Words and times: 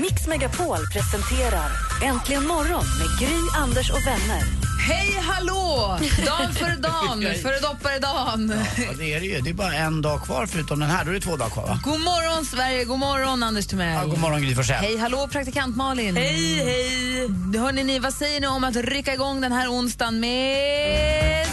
Mix 0.00 0.26
Megapol 0.26 0.78
presenterar 0.92 1.70
Äntligen 2.02 2.46
morgon 2.46 2.84
med 2.98 3.18
Gry, 3.20 3.36
Anders 3.56 3.90
och 3.90 4.06
vänner. 4.06 4.42
Hej, 4.88 5.18
hallå! 5.22 5.98
Dan 6.26 6.52
före 6.54 6.76
dan, 6.80 7.22
före 7.42 7.60
doppare 7.60 7.98
dan. 7.98 8.52
Ja, 8.76 8.92
det 8.98 9.14
är 9.14 9.20
det 9.20 9.26
ju. 9.26 9.40
Det 9.40 9.50
är 9.50 9.54
bara 9.54 9.74
en 9.74 10.02
dag 10.02 10.22
kvar 10.22 10.46
förutom 10.46 10.80
den 10.80 10.90
här. 10.90 11.04
Då 11.04 11.10
är 11.10 11.14
det 11.14 11.20
två 11.20 11.36
dagar 11.36 11.50
kvar 11.50 11.66
va? 11.66 11.80
God 11.84 12.00
morgon, 12.00 12.44
Sverige. 12.44 12.84
God 12.84 12.98
morgon, 12.98 13.42
Anders 13.42 13.66
Timell. 13.66 13.94
Ja, 13.94 14.04
god 14.04 14.18
morgon 14.18 14.42
Gry 14.42 14.54
Forssell. 14.54 14.76
Hej, 14.76 14.96
hallå, 14.96 15.28
praktikant 15.32 15.76
Malin. 15.76 16.16
Hej, 16.16 16.54
hej. 16.54 17.28
Hörrni, 17.60 17.84
ni, 17.84 17.98
vad 17.98 18.14
säger 18.14 18.40
ni 18.40 18.46
om 18.46 18.64
att 18.64 18.76
rycka 18.76 19.14
igång 19.14 19.40
den 19.40 19.52
här 19.52 19.68
onsdagen 19.68 20.20
med... 20.20 21.46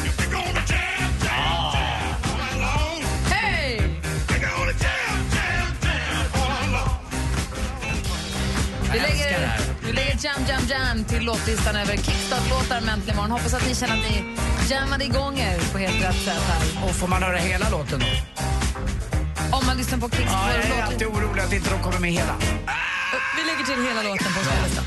Jam 10.38 10.45
Jam 10.48 10.62
Jam 10.70 11.03
till 11.03 11.23
låtlistan 11.25 11.75
över 11.75 11.97
kickstart-låtar 11.97 12.81
med 12.81 12.94
Äntligen 12.94 13.16
morgon. 13.16 13.31
Hoppas 13.31 13.53
att 13.53 13.67
ni 13.67 13.75
känner 13.75 13.94
att 13.94 14.03
ni 14.09 14.36
jammade 14.69 15.05
igång 15.05 15.39
er 15.39 15.59
på 15.72 15.78
helt 15.78 16.03
rätt 16.03 16.23
sätt 16.23 16.44
här. 16.47 16.86
Och 16.86 16.95
får 16.95 17.08
man 17.08 17.23
höra 17.23 17.38
hela 17.38 17.69
låten 17.69 18.00
då? 18.00 18.05
Om 19.58 19.66
man 19.66 19.78
lyssnar 19.78 20.00
på 20.00 20.09
Ja, 20.11 20.19
jag 20.22 20.56
är 20.56 20.61
kickstart-låten. 20.61 20.88
alltid 20.88 21.08
orolig 21.08 21.41
att 21.41 21.53
inte 21.53 21.69
de 21.69 21.80
kommer 21.83 22.00
med 22.00 22.11
hela. 22.11 22.36
Vi 23.38 23.44
lägger 23.50 23.66
till 23.66 23.88
hela 23.88 24.02
låten 24.09 24.33
på 24.33 24.39
spellistan. 24.45 24.86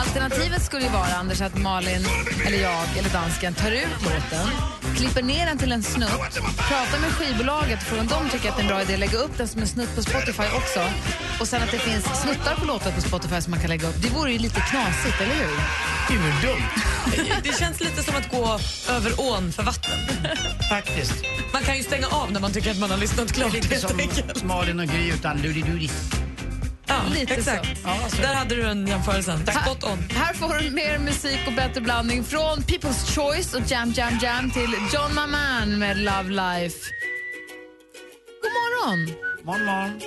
Alternativet 0.00 0.62
skulle 0.62 0.82
ju 0.82 0.88
vara, 0.88 1.14
Anders, 1.14 1.40
att 1.40 1.58
Malin, 1.58 2.06
eller 2.46 2.58
jag, 2.58 2.84
eller 2.98 3.10
dansken 3.10 3.54
tar 3.54 3.70
ut 3.70 4.02
låten, 4.02 4.48
klipper 4.96 5.22
ner 5.22 5.46
den 5.46 5.58
till 5.58 5.72
en 5.72 5.82
snutt, 5.82 6.34
pratar 6.56 7.00
med 7.00 7.10
skivbolaget 7.10 7.82
för 7.82 8.00
om 8.00 8.06
de 8.06 8.28
tycker 8.30 8.48
att 8.50 8.56
det 8.56 8.60
är 8.60 8.64
en 8.64 8.68
bra 8.68 8.82
idé 8.82 8.94
att 8.94 9.00
lägga 9.00 9.18
upp 9.18 9.38
den 9.38 9.48
som 9.48 9.60
en 9.60 9.68
snutt 9.68 9.94
på 9.96 10.02
Spotify 10.02 10.42
också 10.56 10.80
och 11.40 11.48
sen 11.48 11.62
att 11.62 11.70
det 11.70 11.78
finns 11.78 12.04
snuttar 12.22 12.54
på 12.54 12.64
låtar 12.64 12.92
på 12.92 13.00
Spotify 13.00 13.40
som 13.40 13.50
man 13.50 13.60
kan 13.60 13.70
lägga 13.70 13.88
upp. 13.88 14.02
Det 14.02 14.08
vore 14.08 14.32
ju 14.32 14.38
lite 14.38 14.60
knasigt, 14.60 15.20
eller 15.20 15.34
hur? 15.34 15.58
Urdumt, 16.10 17.42
Det 17.42 17.58
känns 17.58 17.80
lite 17.80 18.02
som 18.02 18.16
att 18.16 18.30
gå 18.30 18.58
över 18.88 19.12
ån 19.18 19.52
för 19.52 19.62
vatten. 19.62 19.98
faktiskt. 20.70 21.14
Man 21.52 21.62
kan 21.62 21.76
ju 21.76 21.82
stänga 21.82 22.06
av 22.06 22.32
när 22.32 22.40
man 22.40 22.52
tycker 22.52 22.70
att 22.70 22.78
man 22.78 22.90
har 22.90 22.98
lyssnat 22.98 23.32
klart. 23.32 23.52
Lite 23.52 23.68
helt 23.68 23.88
som 23.88 24.00
enkelt. 24.00 24.44
Malin 24.44 24.80
och 24.80 24.86
Gry 24.86 25.08
utan 25.12 25.38
ludi-dudi. 25.38 25.90
Lite 27.14 27.34
exakt. 27.34 27.66
så. 27.66 27.88
Ja. 27.88 27.98
Där 28.22 28.34
hade 28.34 28.54
du 28.54 28.62
en 28.62 28.86
jämförelse. 28.86 29.38
Spot 29.38 29.84
on. 29.84 29.98
Här 30.10 30.34
får 30.34 30.54
du 30.58 30.70
mer 30.70 30.98
musik 30.98 31.38
och 31.46 31.52
bättre 31.52 31.80
blandning 31.80 32.24
från 32.24 32.58
People's 32.58 33.14
Choice 33.14 33.54
och 33.54 33.70
Jam 33.70 33.92
Jam 33.96 34.18
Jam 34.22 34.50
till 34.50 34.70
John 34.94 35.14
Maman 35.14 35.78
med 35.78 35.96
Love 35.98 36.28
Life. 36.28 36.78
God 38.42 38.52
morgon! 38.52 39.16
Morgon, 39.44 39.66
morgon. 39.66 40.00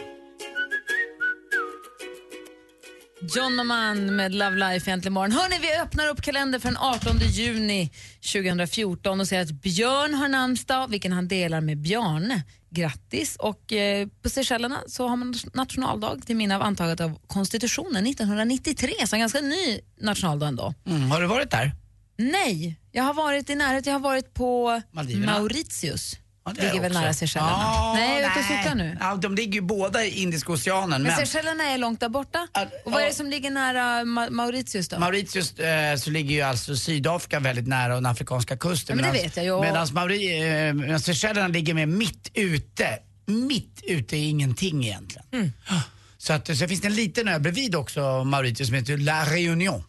John 3.24 3.56
Maman 3.56 4.16
med 4.16 4.36
Love 4.36 4.56
Life 4.56 4.92
äntligen 4.92 5.14
morgon. 5.14 5.32
Hörni, 5.32 5.60
vi 5.62 5.78
öppnar 5.78 6.08
upp 6.08 6.22
kalendern 6.22 6.62
för 6.62 6.70
den 6.70 6.78
18 6.78 7.18
juni 7.20 7.92
2014 8.34 9.20
och 9.20 9.28
ser 9.28 9.42
att 9.42 9.52
Björn 9.52 10.14
har 10.14 10.28
namnsdag, 10.28 10.88
vilken 10.88 11.12
han 11.12 11.28
delar 11.28 11.62
med 11.62 11.78
Bjarne. 11.78 12.44
Grattis! 12.70 13.36
Och 13.36 13.74
eh, 13.74 14.08
på 14.22 14.30
Seychellerna 14.30 14.82
så 14.88 15.08
har 15.08 15.16
man 15.16 15.34
nationaldag 15.54 16.22
till 16.26 16.36
minne 16.36 16.56
av 16.56 16.62
antaget 16.62 17.02
av 17.02 17.20
konstitutionen 17.28 18.08
1993, 18.08 18.94
så 19.08 19.16
en 19.16 19.20
ganska 19.20 19.42
ny 19.42 19.80
nationaldag 20.00 20.48
ändå. 20.48 20.74
Mm, 20.88 21.12
har 21.12 21.22
du 21.22 21.28
varit 21.28 21.52
där? 21.52 21.72
Nej, 22.18 22.80
jag 22.92 23.04
har 23.04 23.14
varit 23.14 23.50
i 23.50 23.56
närheten, 23.56 23.92
jag 23.94 24.00
har 24.00 24.04
varit 24.04 24.34
på 24.34 24.82
Maldiverna? 24.92 25.40
Mauritius. 25.40 26.18
Ja, 26.46 26.52
ligger 26.58 26.82
väl 26.82 26.94
nära 26.94 27.14
Seychellerna. 27.14 27.52
Ja, 27.52 27.94
nej, 27.96 28.22
jag 28.22 28.26
är 28.26 28.30
ute 28.32 28.40
och 28.40 28.46
cyklar 28.58 28.76
nu. 28.76 28.98
Ja, 29.00 29.16
de 29.16 29.36
ligger 29.36 29.54
ju 29.54 29.62
båda 29.62 30.06
i 30.06 30.10
Indiska 30.22 30.52
oceanen. 30.52 30.90
Men 30.90 31.02
Men 31.04 31.16
Seychellerna 31.16 31.64
är 31.64 31.78
långt 31.78 32.00
där 32.00 32.10
borta. 32.10 32.48
Ja, 32.54 32.66
Och 32.86 32.92
vad 32.92 33.02
är 33.02 33.06
det 33.08 33.14
som 33.14 33.30
ligger 33.30 33.52
nära 33.52 33.82
Ma- 34.04 34.30
Mauritius 34.30 34.90
då? 34.90 35.00
Mauritius 35.00 35.60
eh, 35.60 35.96
så 35.96 36.10
ligger 36.10 36.36
ju 36.36 36.42
alltså 36.42 36.76
Sydafrika 36.76 37.40
väldigt 37.40 37.68
nära 37.68 37.94
den 37.96 38.06
afrikanska 38.06 38.58
kusten. 38.58 38.98
Ja, 38.98 39.04
men 39.04 39.14
det 39.14 39.20
medans- 39.20 39.38
vet 39.38 39.46
jag. 39.46 39.62
Medan 39.62 39.88
Mauri, 39.94 40.88
eh, 40.92 40.98
Seychellerna 40.98 41.48
ligger 41.48 41.74
med 41.74 41.90
mitt 41.90 42.32
ute. 42.34 43.00
Mitt 43.26 43.82
ute 43.84 44.18
är 44.18 44.30
ingenting 44.30 44.86
egentligen. 44.86 45.26
Mm. 45.34 45.52
Så, 46.18 46.34
att, 46.34 46.48
så 46.58 46.68
finns 46.68 46.82
det 46.82 46.88
en 46.88 46.96
liten 46.96 47.28
ö 47.28 47.40
bredvid 47.40 47.76
också 47.76 48.24
Mauritius 48.24 48.68
som 48.70 48.76
heter 48.78 48.98
La 48.98 49.26
Réunion. 49.26 49.84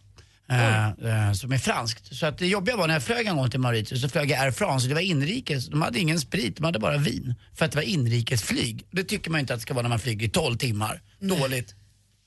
Eh, 0.49 0.87
eh, 0.87 1.33
som 1.33 1.51
är 1.51 1.57
franskt. 1.57 2.15
Så 2.15 2.25
att 2.25 2.37
det 2.37 2.47
jobbiga 2.47 2.77
var 2.77 2.87
när 2.87 2.93
jag 2.93 3.03
flög 3.03 3.27
en 3.27 3.37
gång 3.37 3.49
till 3.49 3.59
Mauritius 3.59 4.01
så 4.01 4.09
flög 4.09 4.31
jag 4.31 4.39
Air 4.39 4.51
France 4.51 4.87
det 4.87 4.93
var 4.93 5.01
inrikes. 5.01 5.67
De 5.67 5.81
hade 5.81 5.99
ingen 5.99 6.19
sprit, 6.19 6.57
de 6.57 6.63
hade 6.63 6.79
bara 6.79 6.97
vin. 6.97 7.35
För 7.55 7.65
att 7.65 7.71
det 7.71 7.77
var 7.77 7.83
inrikesflyg. 7.83 8.85
Det 8.91 9.03
tycker 9.03 9.31
man 9.31 9.39
inte 9.39 9.53
att 9.53 9.59
det 9.59 9.61
ska 9.61 9.73
vara 9.73 9.81
när 9.81 9.89
man 9.89 9.99
flyger 9.99 10.27
i 10.27 10.29
12 10.29 10.57
timmar. 10.57 11.01
Dåligt. 11.19 11.75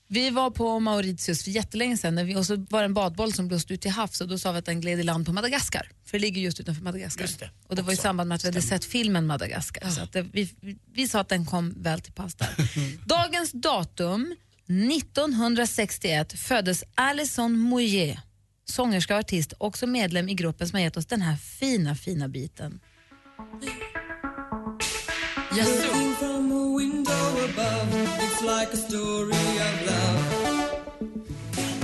Vi 0.09 0.29
var 0.29 0.51
på 0.51 0.79
Mauritius 0.79 1.43
för 1.43 1.51
jättelänge 1.51 1.97
sedan 1.97 2.15
när 2.15 2.23
vi, 2.23 2.35
och 2.35 2.45
så 2.45 2.65
var 2.69 2.79
det 2.79 2.85
en 2.85 2.93
badboll 2.93 3.33
som 3.33 3.47
blåste 3.47 3.73
ut 3.73 3.81
till 3.81 3.91
havs 3.91 4.21
och 4.21 4.27
då 4.27 4.37
sa 4.37 4.51
vi 4.51 4.59
att 4.59 4.65
den 4.65 4.81
gled 4.81 4.99
i 4.99 5.03
land 5.03 5.25
på 5.25 5.33
Madagaskar. 5.33 5.89
För 6.05 6.17
det 6.17 6.21
ligger 6.21 6.41
just 6.41 6.59
utanför 6.59 6.83
Madagaskar. 6.83 7.21
Just 7.21 7.39
det, 7.39 7.49
och 7.67 7.75
det 7.75 7.81
var 7.81 7.93
i 7.93 7.95
samband 7.95 8.27
med 8.27 8.35
att 8.35 8.43
vi 8.43 8.47
hade 8.47 8.61
sett 8.61 8.85
filmen 8.85 9.27
Madagaskar. 9.27 9.89
Så 9.89 10.01
att 10.01 10.13
det, 10.13 10.21
vi, 10.21 10.49
vi, 10.61 10.77
vi 10.93 11.07
sa 11.07 11.19
att 11.19 11.29
den 11.29 11.45
kom 11.45 11.73
väl 11.81 12.01
till 12.01 12.13
pass 12.13 12.35
där. 12.35 12.49
Dagens 13.05 13.51
datum, 13.51 14.35
1961, 14.69 16.33
föddes 16.33 16.83
Alison 16.95 17.59
Moyet. 17.59 18.17
Sångerska 18.65 19.13
och 19.13 19.19
artist, 19.19 19.53
också 19.57 19.87
medlem 19.87 20.29
i 20.29 20.33
gruppen 20.33 20.67
som 20.67 20.77
har 20.77 20.83
gett 20.83 20.97
oss 20.97 21.05
den 21.05 21.21
här 21.21 21.35
fina, 21.35 21.95
fina 21.95 22.27
biten. 22.27 22.79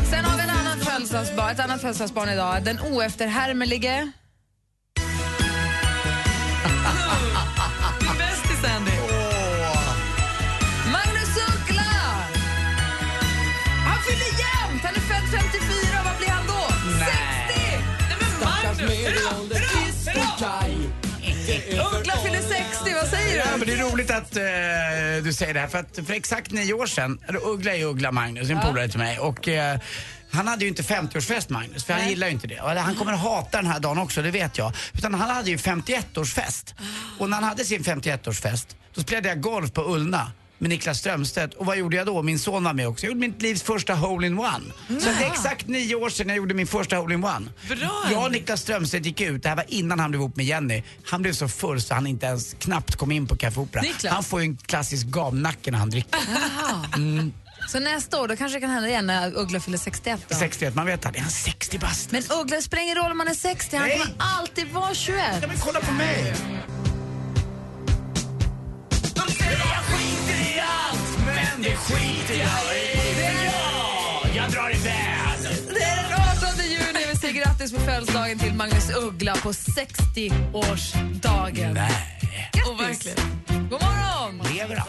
Sen 0.10 0.26
har 0.26 0.38
vi 0.38 0.44
en 0.44 0.50
annan 0.50 0.80
födelsedagsbarn, 0.80 1.52
ett 1.52 1.60
annat 1.60 1.82
födelsedagsbarn 1.82 2.30
idag. 2.30 2.64
Den 2.64 2.80
oefterhärmelige 2.80 4.12
Bästis 8.18 8.64
Andy. 8.78 8.93
Uggla 21.98 22.14
fyller 22.24 22.42
60, 22.42 22.94
vad 22.94 23.08
säger 23.08 23.38
Ja, 23.38 23.46
du? 23.54 23.58
men 23.58 23.68
det 23.68 23.74
är 23.74 23.92
roligt 23.92 24.12
att 24.12 24.36
eh, 24.36 25.24
du 25.24 25.34
säger 25.34 25.54
det 25.54 25.60
här 25.60 25.68
för 25.68 25.78
att 25.78 26.00
för 26.08 26.14
exakt 26.14 26.52
nio 26.52 26.74
år 26.74 26.86
sedan, 26.86 27.20
eller 27.28 27.48
Uggla 27.48 27.76
är 27.76 27.86
Uggla 27.86 28.12
Magnus, 28.12 28.50
en 28.50 28.62
polare 28.62 28.88
till 28.88 29.00
mig 29.00 29.20
och 29.20 29.48
eh, 29.48 29.80
han 30.32 30.48
hade 30.48 30.62
ju 30.64 30.70
inte 30.70 30.82
50-årsfest 30.82 31.46
Magnus, 31.52 31.84
för 31.86 31.94
han 31.94 32.10
gillar 32.10 32.28
ju 32.28 32.34
inte 32.34 32.48
det. 32.48 32.60
Han 32.80 32.96
kommer 32.96 33.12
hata 33.14 33.58
den 33.58 33.68
här 33.68 33.80
dagen 33.80 33.98
också, 33.98 34.22
det 34.22 34.32
vet 34.32 34.58
jag. 34.58 34.72
Utan 34.94 35.14
han 35.14 35.30
hade 35.30 35.50
ju 35.50 35.58
51-årsfest. 35.58 36.74
Och 37.20 37.30
när 37.30 37.36
han 37.38 37.44
hade 37.44 37.66
sin 37.66 37.84
51-årsfest, 37.84 38.66
då 38.96 39.02
spelade 39.02 39.30
jag 39.30 39.42
golf 39.42 39.74
på 39.74 39.82
Ullna 39.94 40.32
med 40.64 40.70
Niklas 40.70 41.00
Strömstedt. 41.00 41.54
Och 41.54 41.66
vad 41.66 41.78
gjorde 41.78 41.98
jag 41.98 42.06
då? 42.06 42.22
Min 42.22 42.40
son 42.40 42.64
var 42.64 42.74
med 42.74 42.88
också. 42.88 43.06
Jag 43.06 43.14
gjorde 43.14 43.28
mitt 43.28 43.42
livs 43.42 43.64
första 43.64 43.94
hole-in-one. 43.94 44.64
Så 44.88 45.10
det 45.20 45.26
är 45.26 45.32
exakt 45.32 45.68
nio 45.68 45.96
år 45.96 46.10
sedan 46.10 46.28
jag 46.28 46.38
gjorde 46.38 46.54
min 46.54 46.68
första 46.68 46.96
hole-in-one. 46.96 47.46
Jag 48.12 48.26
och 48.26 48.32
Niklas 48.32 48.62
Strömstedt 48.62 49.06
gick 49.06 49.22
ut, 49.22 49.44
det 49.44 49.50
här 49.50 49.56
var 49.56 49.66
innan 49.68 50.00
han 50.00 50.12
blev 50.12 50.22
ihop 50.22 50.36
med 50.36 50.46
Jenny. 50.46 50.84
Han 51.06 51.22
blev 51.22 51.34
så 51.34 51.48
full 51.48 51.82
så 51.82 51.94
han 51.94 52.08
inte 52.08 52.26
ens 52.26 52.56
knappt 52.60 52.96
kom 52.96 53.12
in 53.12 53.28
på 53.28 53.36
Café 53.36 53.60
Opera. 53.60 53.82
Niklas? 53.82 54.14
Han 54.14 54.24
får 54.24 54.42
ju 54.42 54.46
en 54.46 54.58
klassisk 54.58 55.08
gamnacke 55.08 55.72
när 55.72 55.80
han 55.80 55.90
dricker. 55.90 56.20
Så 57.70 57.80
nästa 57.80 58.22
år, 58.22 58.28
då 58.28 58.36
kanske 58.36 58.58
det 58.58 58.62
kan 58.62 58.70
hända 58.70 58.90
igen 58.90 59.08
när 59.08 59.38
Uggla 59.38 59.60
fyller 59.60 59.78
61 59.78 60.20
då. 60.30 60.36
61, 60.36 60.76
man 60.76 60.86
vet 60.86 61.06
att 61.06 61.16
är 61.16 61.20
han 61.20 61.32
60 61.32 61.80
bast. 61.80 62.12
Men 62.12 62.24
Uggla, 62.24 62.56
det 62.56 62.62
spelar 62.62 62.84
ingen 62.84 62.96
roll 62.96 63.12
om 63.12 63.18
man 63.18 63.28
är 63.28 63.34
60, 63.34 63.78
han 63.78 63.88
Nej. 63.88 64.00
kommer 64.00 64.16
alltid 64.18 64.72
vara 64.72 64.94
21. 64.94 65.22
Ja, 65.42 65.48
men 65.48 65.58
kolla 65.58 65.80
på 65.80 65.92
mig! 65.94 66.34
Det 71.64 71.76
skiter 71.76 72.34
jag 72.34 72.78
i. 72.78 72.80
För 73.16 73.22
jag, 73.46 74.36
jag 74.36 74.52
drar 74.52 74.70
iväg. 74.70 75.14
Det 75.70 75.84
är 75.84 75.96
den 75.96 76.06
18 76.54 76.66
juni. 76.66 77.06
Vi 77.12 77.16
säger 77.18 77.34
grattis 77.34 77.72
på 77.74 77.80
födelsedagen 77.80 78.40
till 78.40 78.54
Magnus 78.54 78.90
Uggla 78.96 79.36
på 79.36 79.52
60-årsdagen. 79.52 81.74
Nej, 81.74 82.20
Grattis! 82.54 82.80
verkligen. 82.80 83.18
God 83.70 83.82
morgon! 83.82 84.42
lever 84.54 84.76
han? 84.76 84.88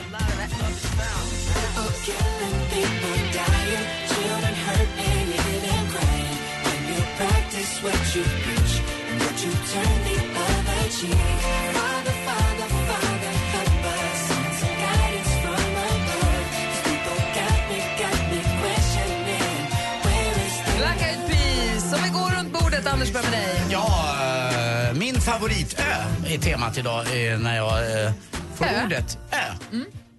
Favoritö 25.25 25.83
är 26.27 26.39
temat 26.39 26.79
idag 26.79 27.01
eh, 27.33 27.39
när 27.39 27.57
jag 27.57 28.05
eh, 28.05 28.13
får 28.55 28.65
Ö? 28.65 28.85
ordet. 28.85 29.19
Ö. 29.31 29.37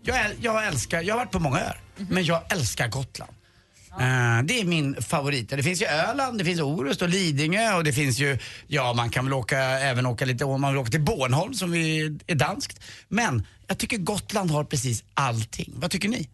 Jag, 0.04 0.18
äl- 0.18 0.36
jag 0.42 0.68
älskar, 0.68 1.02
jag 1.02 1.14
har 1.16 1.20
varit 1.20 1.32
på 1.32 1.40
många 1.40 1.60
öar, 1.60 1.80
men 2.10 2.24
jag 2.26 2.52
älskar 2.52 2.88
Gotland. 2.88 3.32
Eh, 3.92 4.44
det 4.44 4.60
är 4.60 4.66
min 4.66 5.02
favorit. 5.02 5.50
Det 5.50 5.64
finns 5.64 5.82
ju 5.82 5.86
Öland, 5.86 6.38
det 6.38 6.46
finns 6.46 6.62
Orust 6.62 7.02
och 7.02 7.10
Lidingö 7.10 7.74
och 7.74 7.84
det 7.84 7.94
finns 7.94 8.20
ju, 8.20 8.38
ja 8.68 8.94
man 8.94 9.10
kan 9.10 9.26
väl 9.26 9.34
åka, 9.34 9.60
även 9.60 10.06
åka 10.06 10.26
lite, 10.26 10.46
om 10.46 10.62
man 10.62 10.74
vill 10.74 10.80
åka 10.82 10.92
till 10.92 11.02
Bornholm 11.02 11.54
som 11.54 11.74
är, 11.74 12.18
är 12.28 12.36
danskt. 12.36 12.80
Men 13.08 13.48
jag 13.68 13.78
tycker 13.78 13.98
Gotland 13.98 14.52
har 14.52 14.64
precis 14.64 15.04
allting. 15.14 15.74
Vad 15.76 15.92
tycker 15.92 16.10
ni? 16.10 16.30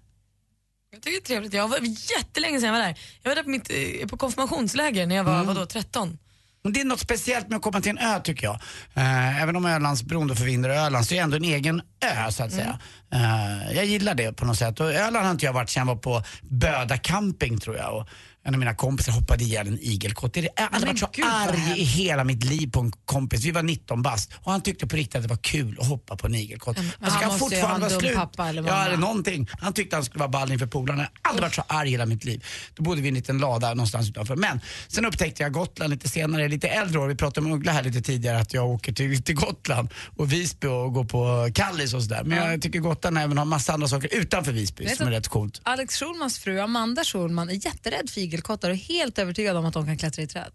Jag 0.92 1.02
tycker 1.02 1.12
det 1.20 1.24
är 1.24 1.26
trevligt. 1.28 1.54
Jag 1.54 1.68
var 1.68 1.80
jättelänge 2.18 2.60
sedan 2.60 2.68
jag 2.68 2.74
var 2.74 2.80
där. 2.88 2.96
Jag 3.24 3.30
var 3.32 3.36
där 3.36 3.44
på, 3.44 3.50
mitt, 3.50 3.72
eh, 4.02 4.08
på 4.08 4.18
konfirmationsläger 4.18 5.06
när 5.06 5.16
jag 5.16 5.24
var 5.24 5.44
vadå, 5.44 5.66
13. 5.66 6.18
Men 6.64 6.74
det 6.74 6.82
är 6.82 6.86
något 6.86 7.00
speciellt 7.00 7.50
med 7.50 7.56
att 7.56 7.62
komma 7.62 7.82
till 7.82 7.92
en 7.92 7.98
ö 7.98 8.20
tycker 8.24 8.44
jag. 8.48 8.60
Eh, 8.94 9.42
även 9.42 9.56
om 9.56 9.66
Ölandsbron 9.66 10.28
då 10.28 10.36
förbinder 10.36 10.70
Öland 10.70 11.06
så 11.06 11.14
är 11.14 11.16
det 11.18 11.24
ändå 11.24 11.38
en 11.38 11.44
egen 11.44 11.82
ö 12.06 12.32
så 12.32 12.44
att 12.44 12.52
säga. 12.52 12.80
Eh, 13.14 13.76
jag 13.76 13.86
gillar 13.86 14.16
det 14.16 14.34
på 14.34 14.46
något 14.46 14.58
sätt. 14.58 14.80
Och 14.80 14.92
Öland 14.94 15.26
har 15.26 15.32
inte 15.32 15.46
jag 15.46 15.54
varit 15.54 15.70
sedan 15.70 15.88
jag 15.88 15.96
var 15.96 16.02
på 16.02 16.24
Böda 16.42 16.98
camping 16.98 17.60
tror 17.60 17.78
jag. 17.78 17.98
Och 17.98 18.08
en 18.44 18.54
av 18.54 18.60
mina 18.60 18.74
kompisar 18.76 19.12
hoppade 19.12 19.44
ihjäl 19.44 19.68
en 19.68 19.80
igelkott. 19.80 20.36
Jag 20.36 20.44
har 20.58 20.68
aldrig 20.68 20.88
varit 20.88 21.00
så 21.00 21.10
gud, 21.14 21.26
arg 21.30 21.80
i 21.82 21.84
hela 21.84 22.24
mitt 22.24 22.44
liv 22.44 22.72
på 22.72 22.80
en 22.80 22.92
kompis. 23.06 23.46
Vi 23.46 23.52
var 23.52 23.64
19 23.64 24.02
bast 24.02 24.32
och 24.44 24.52
han 24.52 24.62
tyckte 24.62 24.88
på 24.88 24.96
riktigt 24.96 25.16
att 25.16 25.22
det 25.22 25.28
var 25.30 25.38
kul 25.38 25.78
att 25.80 25.88
hoppa 25.88 26.16
på 26.18 26.28
en 26.28 26.36
igelkott. 26.36 26.78
Men 26.78 26.86
Alltså, 27.00 27.20
han 27.20 27.32
ju 27.34 27.40
fortfarande 27.40 27.88
vara 27.88 28.00
slut. 28.00 28.16
pappa 28.16 28.50
eller 28.50 28.64
ja, 28.68 28.86
eller 28.86 28.98
någonting. 28.98 29.50
Han 29.60 29.74
tyckte 29.74 29.96
han 29.96 30.06
skulle 30.06 30.20
vara 30.20 30.30
ball 30.30 30.52
inför 30.52 30.66
polarna. 30.68 31.02
Jag 31.02 31.08
har 31.22 31.30
aldrig 31.30 31.42
varit 31.42 31.56
så 31.56 31.64
arg 31.68 31.88
i 31.88 31.92
hela 31.92 32.06
mitt 32.06 32.26
liv. 32.26 32.46
Då 32.76 32.84
bodde 32.84 33.02
vi 33.02 33.08
i 33.08 33.10
en 33.10 33.16
liten 33.16 33.38
lada 33.38 33.70
någonstans 33.70 34.10
utanför. 34.10 34.36
Men 34.36 34.60
sen 34.88 35.06
upptäckte 35.06 35.44
jag 35.44 35.52
Gotland 35.54 35.90
lite 35.92 36.10
senare, 36.10 36.48
lite 36.48 36.68
äldre 36.68 37.00
år. 37.00 37.08
Vi 37.08 37.16
pratade 37.16 37.48
om 37.48 37.54
Uggla 37.54 37.72
här 37.72 37.84
lite 37.84 38.02
tidigare, 38.02 38.40
att 38.40 38.54
jag 38.54 38.70
åker 38.70 38.94
till, 38.94 39.24
till 39.24 39.36
Gotland 39.36 39.90
och 40.18 40.32
Visby 40.34 40.68
och 40.68 40.94
går 40.94 41.04
på 41.06 41.50
Kallis 41.54 41.94
och 41.94 42.04
sådär. 42.04 42.24
Men 42.24 42.38
jag 42.52 42.62
tycker 42.62 42.80
Gotland 42.80 43.18
även 43.18 43.38
har 43.38 43.46
massa 43.46 43.74
andra 43.74 43.88
saker 43.88 44.10
utanför 44.14 44.52
Visby 44.52 44.88
som 44.90 45.08
är 45.08 45.12
rätt 45.12 45.28
coolt. 45.28 45.62
Alex 45.64 46.00
Schulmans 46.00 46.40
fru 46.40 46.60
Amanda 46.60 47.04
Schulman 47.04 47.50
är 47.50 47.66
jätterädd 47.66 48.10
för 48.10 48.22
igelkottar 48.32 48.70
och 48.70 48.76
helt 48.78 49.20
övertygad 49.20 49.58
om 49.58 49.66
att 49.66 49.74
de 49.74 49.86
kan 49.86 49.98
klättra 49.98 50.22
i 50.24 50.28
träd. 50.28 50.52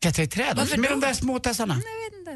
Klättra 0.00 0.22
i 0.22 0.26
träd 0.26 0.56
Varför 0.56 0.76
med 0.78 0.90
då? 0.90 0.94
de 0.94 1.00
där 1.06 1.14
småtassarna. 1.14 1.82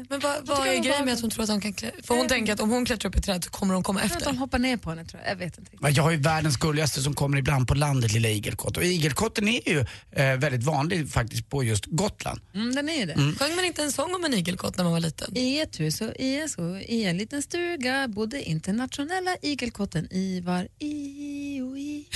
Men 0.09 0.19
vad, 0.19 0.47
vad 0.47 0.67
är 0.67 0.73
jag 0.73 0.83
grejen 0.83 1.05
med 1.05 1.13
att 1.13 1.21
hon 1.21 1.29
tror 1.29 1.43
att 1.43 1.49
de 1.49 1.61
kan 1.61 1.73
klä... 1.73 1.91
För 2.03 2.15
hon 2.15 2.27
tänker 2.27 2.53
att 2.53 2.59
om 2.59 2.69
hon 2.69 2.85
klättrar 2.85 3.09
upp 3.09 3.15
i 3.15 3.21
träd 3.21 3.43
så 3.43 3.49
kommer 3.49 3.73
de 3.73 3.83
komma 3.83 3.99
Jag 4.01 4.09
tror 4.09 4.17
att 4.17 4.23
de 4.23 4.29
efter. 4.29 4.39
hoppar 4.39 4.59
ner 4.59 4.77
på 4.77 4.89
henne 4.89 5.05
tror 5.05 5.21
jag. 5.21 5.31
Jag 5.31 5.35
vet 5.35 5.57
inte. 5.57 5.71
Ja, 5.81 5.89
Jag 5.89 6.03
har 6.03 6.11
ju 6.11 6.17
världens 6.17 6.57
gulligaste 6.57 7.01
som 7.01 7.13
kommer 7.13 7.37
ibland 7.37 7.67
på 7.67 7.73
landet, 7.75 8.11
lilla 8.13 8.29
igelkott. 8.29 8.77
Och 8.77 8.83
igelkotten 8.83 9.47
är 9.47 9.69
ju 9.69 9.79
eh, 10.11 10.37
väldigt 10.37 10.63
vanlig 10.63 11.09
faktiskt 11.11 11.49
på 11.49 11.63
just 11.63 11.85
Gotland. 11.85 12.39
Mm, 12.53 12.75
den 12.75 12.89
är 12.89 12.99
ju 12.99 13.05
det. 13.05 13.13
Sjöng 13.39 13.55
man 13.55 13.65
inte 13.65 13.83
en 13.83 13.91
sång 13.91 14.15
om 14.15 14.25
en 14.25 14.33
igelkott 14.33 14.77
när 14.77 14.83
man 14.83 14.93
var 14.93 14.99
liten? 14.99 15.37
I 15.37 15.59
ett 15.59 15.79
hus 15.79 16.01
och 16.01 16.13
i 16.19 16.39
en 16.41 16.49
så 16.49 16.77
i 16.77 17.03
en 17.05 17.17
liten 17.17 17.41
stuga 17.41 18.07
bodde 18.07 18.43
internationella 18.43 19.35
igelkotten 19.41 20.07
Ivar 20.13 20.67
i 20.79 21.61
och 21.61 21.77
i. 21.77 22.07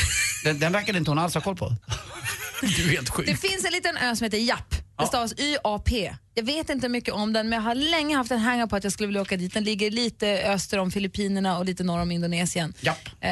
Den, 0.44 0.60
den 0.60 0.72
verkade 0.72 0.98
inte 0.98 1.12
hon 1.12 1.20
alls 1.20 1.34
ha 1.34 1.42
koll 1.42 1.56
på. 1.56 1.76
du 2.78 2.84
är 2.84 2.90
helt 2.90 3.10
sjuk. 3.10 3.26
Det 3.26 3.36
finns 3.36 3.66
en 3.66 3.72
liten 3.72 3.98
ö 3.98 4.16
som 4.16 4.24
heter 4.24 4.38
Japp. 4.38 4.76
Det 5.00 5.06
stavas 5.06 5.34
Y-A-P. 5.38 6.16
Jag 6.34 6.44
vet 6.44 6.70
inte 6.70 6.90
mycket 6.90 7.14
om 7.14 7.34
den 7.34 7.50
men 7.50 7.58
jag 7.58 7.64
har 7.64 7.76
länge 7.76 8.18
haft 8.18 8.32
en 8.32 8.40
hänga 8.40 8.68
på 8.68 8.76
att 8.76 8.84
jag 8.84 8.94
skulle 8.94 9.08
vilja 9.08 9.22
åka 9.22 9.38
dit. 9.38 9.54
Den 9.54 9.64
ligger 9.64 9.92
lite 9.92 10.28
öster 10.28 10.78
om 10.78 10.92
Filippinerna 10.92 11.58
och 11.58 11.66
lite 11.66 11.84
norr 11.84 12.02
om 12.02 12.12
Indonesien. 12.12 12.74
Japp. 12.82 13.10
Eh, 13.22 13.32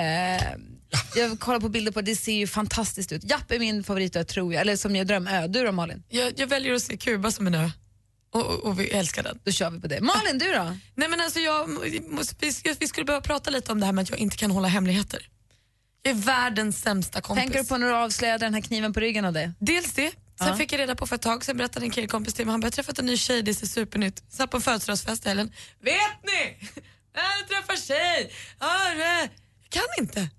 jag 1.16 1.39
kollar 1.39 1.60
på 1.60 1.69
bilder 1.69 1.92
på 1.92 2.01
det, 2.01 2.12
det 2.12 2.16
ser 2.16 2.33
ju 2.33 2.48
fantastiskt 2.48 3.12
ut. 3.12 3.24
Japp 3.24 3.51
är 3.51 3.60
min 3.60 3.83
favoritö 3.83 4.24
tror 4.24 4.54
jag, 4.54 4.62
eller 4.62 4.75
som 4.75 4.95
jag 4.95 5.07
drömö. 5.07 5.48
Du 5.48 5.63
då 5.63 5.72
Malin? 5.72 6.04
Jag, 6.10 6.33
jag 6.38 6.48
väljer 6.48 6.74
att 6.74 6.81
se 6.81 6.98
Kuba 6.98 7.31
som 7.31 7.48
en 7.48 7.56
ö. 7.56 7.69
Och, 8.33 8.45
och, 8.45 8.60
och 8.60 8.80
vi 8.80 8.88
älskar 8.88 9.24
den. 9.24 9.39
Då 9.44 9.51
kör 9.51 9.69
vi 9.69 9.80
på 9.80 9.88
det. 9.88 10.01
Malin, 10.01 10.38
du 10.38 10.51
då? 10.54 10.77
Nej 10.95 11.10
men 11.10 11.22
alltså 11.22 11.39
jag, 11.39 11.69
vi 12.80 12.88
skulle 12.88 13.06
behöva 13.06 13.22
prata 13.22 13.50
lite 13.50 13.72
om 13.72 13.80
det 13.80 13.86
här 13.86 13.94
med 13.94 14.01
att 14.04 14.10
jag 14.10 14.19
inte 14.19 14.38
kan 14.38 14.51
hålla 14.51 14.68
hemligheter. 14.68 15.30
Jag 16.06 16.12
är 16.12 16.16
världens 16.22 16.81
sämsta 16.81 17.22
kompis. 17.22 17.44
Tänker 17.44 17.60
du 17.60 17.66
på 17.66 17.78
när 17.78 17.88
du 17.88 17.94
avslöjade 17.96 18.46
den 18.46 18.54
här 18.54 18.62
kniven 18.62 18.94
på 18.94 19.00
ryggen 19.00 19.25
av 19.25 19.34
det? 19.34 19.54
Dels 19.60 19.94
det. 19.94 20.12
Sen 20.38 20.48
Ja. 20.48 20.56
fick 20.56 20.74
jag 20.74 20.80
reda 20.80 20.96
på 20.96 21.07
för 21.07 21.16
ett 21.16 21.22
tag 21.22 21.46
sen 21.46 21.57
berättade 21.57 21.86
en 21.86 21.92
killkompis 21.92 22.34
till 22.34 22.46
mig, 22.46 22.52
han 22.52 22.60
började 22.60 22.75
träffat 22.75 23.00
en 23.00 23.06
ny 23.06 23.18
tjej, 23.18 23.42
det 23.42 23.52
är 23.62 23.66
supernytt. 23.68 24.24
Satt 24.30 24.52
på 24.52 24.57
en 24.57 24.62
födelsedagsfest 24.62 25.25
i 25.25 25.30
helgen. 25.30 25.52
Vet 25.81 25.96
ni? 26.24 26.68
Jag 27.13 27.48
träffar 27.50 27.75
tjej! 27.75 28.31
Hörru! 28.60 29.30
Jag 29.62 29.69
kan 29.69 29.84
inte. 30.00 30.30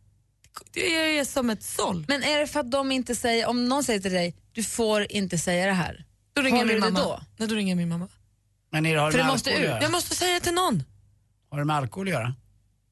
Det 0.73 1.19
är 1.19 1.25
som 1.25 1.51
ett 1.51 1.63
såll. 1.63 2.05
Men 2.09 2.23
är 2.23 2.39
det 2.39 2.47
för 2.47 2.61
att 2.61 2.71
de 2.71 2.93
inte 2.93 3.15
säger, 3.15 3.47
om 3.47 3.69
någon 3.69 3.85
säger 3.85 4.01
till 4.01 4.13
dig, 4.13 4.35
du 4.53 4.65
får 4.65 5.13
inte 5.13 5.39
säga 5.39 5.67
det 5.67 5.73
här. 5.73 6.05
Då 6.35 6.43
ringer 6.43 6.59
Håller 6.59 6.73
min 6.73 6.81
mamma. 6.81 6.99
då? 7.01 7.21
Nej, 7.37 7.49
då 7.49 7.55
ringer 7.55 7.75
min 7.75 7.89
mamma. 7.89 8.09
Men 8.73 8.87
är 8.87 8.95
det, 8.95 9.01
har, 9.01 9.11
För 9.11 9.19
det 9.19 9.25
med 9.25 9.33
måste 9.33 9.51
alkohol 9.51 9.67
att 9.67 9.73
göra? 9.73 9.83
Jag 9.83 9.93
måste 9.93 10.15
säga 10.15 10.35
det 10.35 10.41
till 10.41 10.55
någon. 10.55 10.83
Har 11.51 11.59
det 11.59 11.65
med 11.65 11.77
alkohol 11.77 12.07
att 12.07 12.13
göra? 12.13 12.35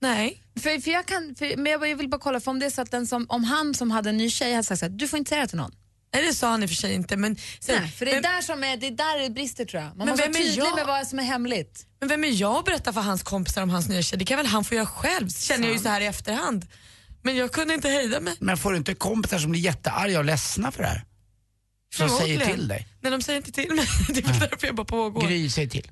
Nej. 0.00 0.42
För, 0.60 0.80
för 0.80 0.90
jag 0.90 1.06
kan, 1.06 1.34
för, 1.38 1.56
men 1.56 1.72
jag 1.72 1.96
vill 1.96 2.08
bara 2.08 2.20
kolla, 2.20 2.40
för 2.40 2.50
om 2.50 2.58
det 2.58 2.66
är 2.66 2.70
så 2.70 2.82
att 2.82 2.90
den 2.90 3.06
som, 3.06 3.26
om 3.28 3.44
han 3.44 3.74
som 3.74 3.90
hade 3.90 4.10
en 4.10 4.16
ny 4.16 4.30
tjej 4.30 4.52
hade 4.52 4.64
sagt 4.64 4.78
så 4.80 4.84
här, 4.86 4.92
du 4.92 5.08
får 5.08 5.18
inte 5.18 5.28
säga 5.28 5.40
det 5.42 5.48
till 5.48 5.56
någon. 5.58 5.72
Nej, 6.14 6.26
det 6.26 6.34
sa 6.34 6.50
han 6.50 6.62
i 6.62 6.66
och 6.66 6.70
för 6.70 6.76
sig 6.76 6.94
inte. 6.94 7.16
Men, 7.16 7.36
sen, 7.60 7.82
Nej, 7.82 7.90
för 7.90 8.04
det 8.06 8.12
är, 8.12 8.22
där 8.22 8.40
som 8.42 8.64
är, 8.64 8.76
det 8.76 8.86
är 8.86 8.90
där 8.90 9.22
det 9.22 9.30
brister 9.30 9.64
tror 9.64 9.82
jag. 9.82 9.88
Man 9.88 9.98
Men 9.98 10.08
måste 10.08 10.22
vem 10.22 10.32
vara 10.32 10.42
är 10.42 10.46
tydlig 10.46 10.64
jag? 10.64 10.76
med 10.76 10.86
vad 10.86 11.06
som 11.06 11.18
är 11.18 11.22
hemligt. 11.22 11.86
men 12.00 12.08
vem 12.08 12.24
är 12.24 12.28
jag 12.28 12.56
att 12.56 12.64
berätta 12.64 12.92
för 12.92 13.00
hans 13.00 13.22
kompisar 13.22 13.62
om 13.62 13.70
hans 13.70 13.88
nya 13.88 14.02
tjej? 14.02 14.18
Det 14.18 14.24
kan 14.24 14.36
väl 14.36 14.46
han 14.46 14.64
få 14.64 14.74
göra 14.74 14.86
själv, 14.86 15.28
känner 15.28 15.64
jag 15.66 15.76
ju 15.76 15.82
så 15.82 15.88
här 15.88 16.00
i 16.00 16.06
efterhand. 16.06 16.66
Men 17.22 17.36
jag 17.36 17.52
kunde 17.52 17.74
inte 17.74 17.88
hejda 17.88 18.20
mig. 18.20 18.34
Men 18.40 18.56
får 18.56 18.70
du 18.70 18.76
inte 18.76 18.94
kompisar 18.94 19.38
som 19.38 19.50
blir 19.50 19.60
jättearga 19.60 20.18
och 20.18 20.24
ledsna 20.24 20.72
för 20.72 20.82
det 20.82 20.88
här? 20.88 21.04
Som 21.94 22.08
säger 22.08 22.46
till 22.46 22.68
dig? 22.68 22.88
Nej, 23.00 23.12
de 23.12 23.22
säger 23.22 23.36
inte 23.36 23.52
till 23.52 23.74
mig. 23.74 23.86
Det 24.08 24.18
är 24.18 24.22
väl 24.22 24.38
därför 24.50 24.66
jag 24.66 24.76
bara 24.76 24.84
pågår. 24.86 25.26
Gry, 25.26 25.50
säg 25.50 25.68
till. 25.68 25.90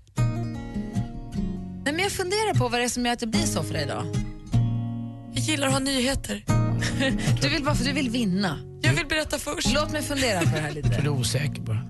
Nej, 1.84 1.94
men 1.94 1.99
jag 2.02 2.12
funderar 2.12 2.55
på 2.55 2.69
vad 2.69 2.81
det 2.81 2.84
är 2.84 2.88
som 2.88 3.06
gör 3.06 3.12
att 3.12 3.19
det 3.19 3.26
blir 3.26 3.40
så 3.46 3.62
för 3.62 3.75
dig 3.75 3.87
då. 3.87 4.02
Jag 5.34 5.43
gillar 5.44 5.67
att 5.67 5.73
ha 5.73 5.81
nyheter. 5.81 6.44
Du 7.43 7.49
vill, 7.49 7.64
bara, 7.64 7.75
för 7.75 7.84
du 7.84 7.93
vill 7.93 8.11
vinna. 8.11 8.58
Jag 8.82 8.93
vill 8.93 9.06
berätta 9.06 9.38
först. 9.38 9.75
Låt 9.75 9.92
mig 9.92 10.02
fundera 10.02 10.38
på 10.40 10.45
det 10.45 10.61
här 10.61 10.71
Är 10.71 10.75
lite. 10.75 11.00
du 11.02 11.09
osäker 11.09 11.62
bara? 11.62 11.83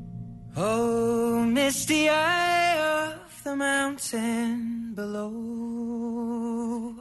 Oh, 0.67 1.47
misty 1.47 1.95
eye 1.95 3.17
of 3.27 3.43
the 3.45 3.55
mountain 3.55 4.93
below. 4.97 6.95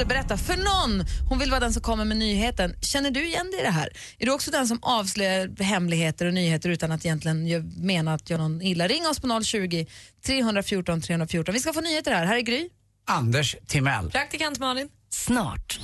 Måste 0.00 0.14
berätta 0.14 0.36
för 0.36 0.56
någon. 0.56 1.06
Hon 1.28 1.38
vill 1.38 1.50
vara 1.50 1.60
den 1.60 1.72
som 1.72 1.82
kommer 1.82 2.04
med 2.04 2.16
nyheten. 2.16 2.74
Känner 2.80 3.10
du 3.10 3.26
igen 3.26 3.50
dig 3.50 3.60
i 3.60 3.62
det 3.62 3.70
här? 3.70 3.88
Är 4.18 4.26
du 4.26 4.32
också 4.32 4.50
den 4.50 4.68
som 4.68 4.78
avslöjar 4.82 5.62
hemligheter 5.62 6.26
och 6.26 6.34
nyheter 6.34 6.68
utan 6.70 6.92
att 6.92 7.04
egentligen 7.04 7.68
mena 7.76 8.14
att 8.14 8.30
göra 8.30 8.42
någon 8.42 8.62
illa? 8.62 8.88
Ring 8.88 9.06
oss 9.06 9.20
på 9.20 9.42
020 9.42 9.86
314 10.26 11.00
314. 11.00 11.54
Vi 11.54 11.60
ska 11.60 11.72
få 11.72 11.80
nyheter 11.80 12.12
här. 12.12 12.26
Här 12.26 12.36
är 12.36 12.40
Gry. 12.40 12.68
Anders 13.06 13.56
Timell. 13.66 14.10
Praktikant 14.10 14.58
Malin. 14.58 14.88
Snart. 15.10 15.80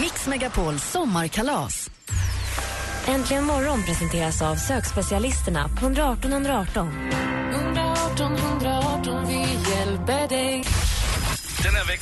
Mix 0.00 0.26
Megapol 0.26 0.78
sommarkalas. 0.78 1.90
Äntligen 3.06 3.44
morgon 3.44 3.82
presenteras 3.82 4.42
av 4.42 4.56
sökspecialisterna 4.56 5.68
på 5.68 5.86
118 5.86 6.32
118. 6.32 6.88
118 6.88 7.37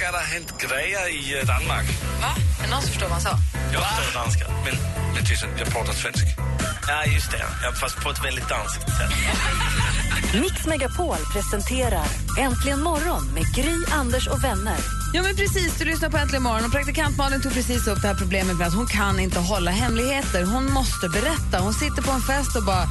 Har 0.07 0.13
det 0.13 0.19
hänt 0.19 0.55
grejer 0.59 1.09
i 1.09 1.39
eh, 1.39 1.47
Danmark. 1.47 1.87
Va? 2.21 2.33
Är 2.65 2.71
någon 2.71 2.83
som 2.83 2.91
förstår 2.91 3.09
vad 3.09 3.13
han 3.13 3.21
sa? 3.21 3.39
Jag 3.73 3.83
förstår 3.87 4.21
danska, 4.21 4.45
men, 4.65 4.75
jag 5.59 5.69
pratar 5.69 5.93
svenska. 5.93 6.27
Ja, 6.88 7.05
just 7.05 7.31
det. 7.31 7.45
Ja, 7.62 7.73
fast 7.73 8.05
på 8.05 8.11
ett 8.11 8.25
väldigt 8.25 8.49
danskt 8.49 8.81
sätt. 8.81 9.12
Mix 10.43 10.66
Megapol 10.66 11.16
presenterar 11.33 12.07
Äntligen 12.38 12.83
morgon 12.83 13.35
med 13.35 13.55
Gry, 13.55 13.76
Anders 13.93 14.28
och 14.28 14.45
vänner. 14.45 14.76
Ja 15.14 15.23
men 15.23 15.37
precis, 15.37 15.78
du 15.78 15.85
lyssnar 15.85 16.11
på 16.11 16.16
Äntligen 16.16 16.43
morgon 16.43 16.64
och 16.64 16.73
praktikant 16.73 17.16
Malin 17.16 17.43
tog 17.43 17.52
precis 17.52 17.87
upp 17.87 18.02
det 18.02 18.09
här 18.09 18.14
problemet 18.14 18.57
med 18.57 18.66
att 18.66 18.75
hon 18.75 18.87
kan 18.87 19.21
inte 19.21 19.38
hålla 19.38 19.71
hemligheter. 19.71 20.45
Hon 20.45 20.73
måste 20.73 21.09
berätta. 21.09 21.59
Hon 21.61 21.75
sitter 21.75 22.02
på 22.02 22.11
en 22.11 22.21
fest 22.21 22.57
och 22.57 22.64
bara 22.64 22.87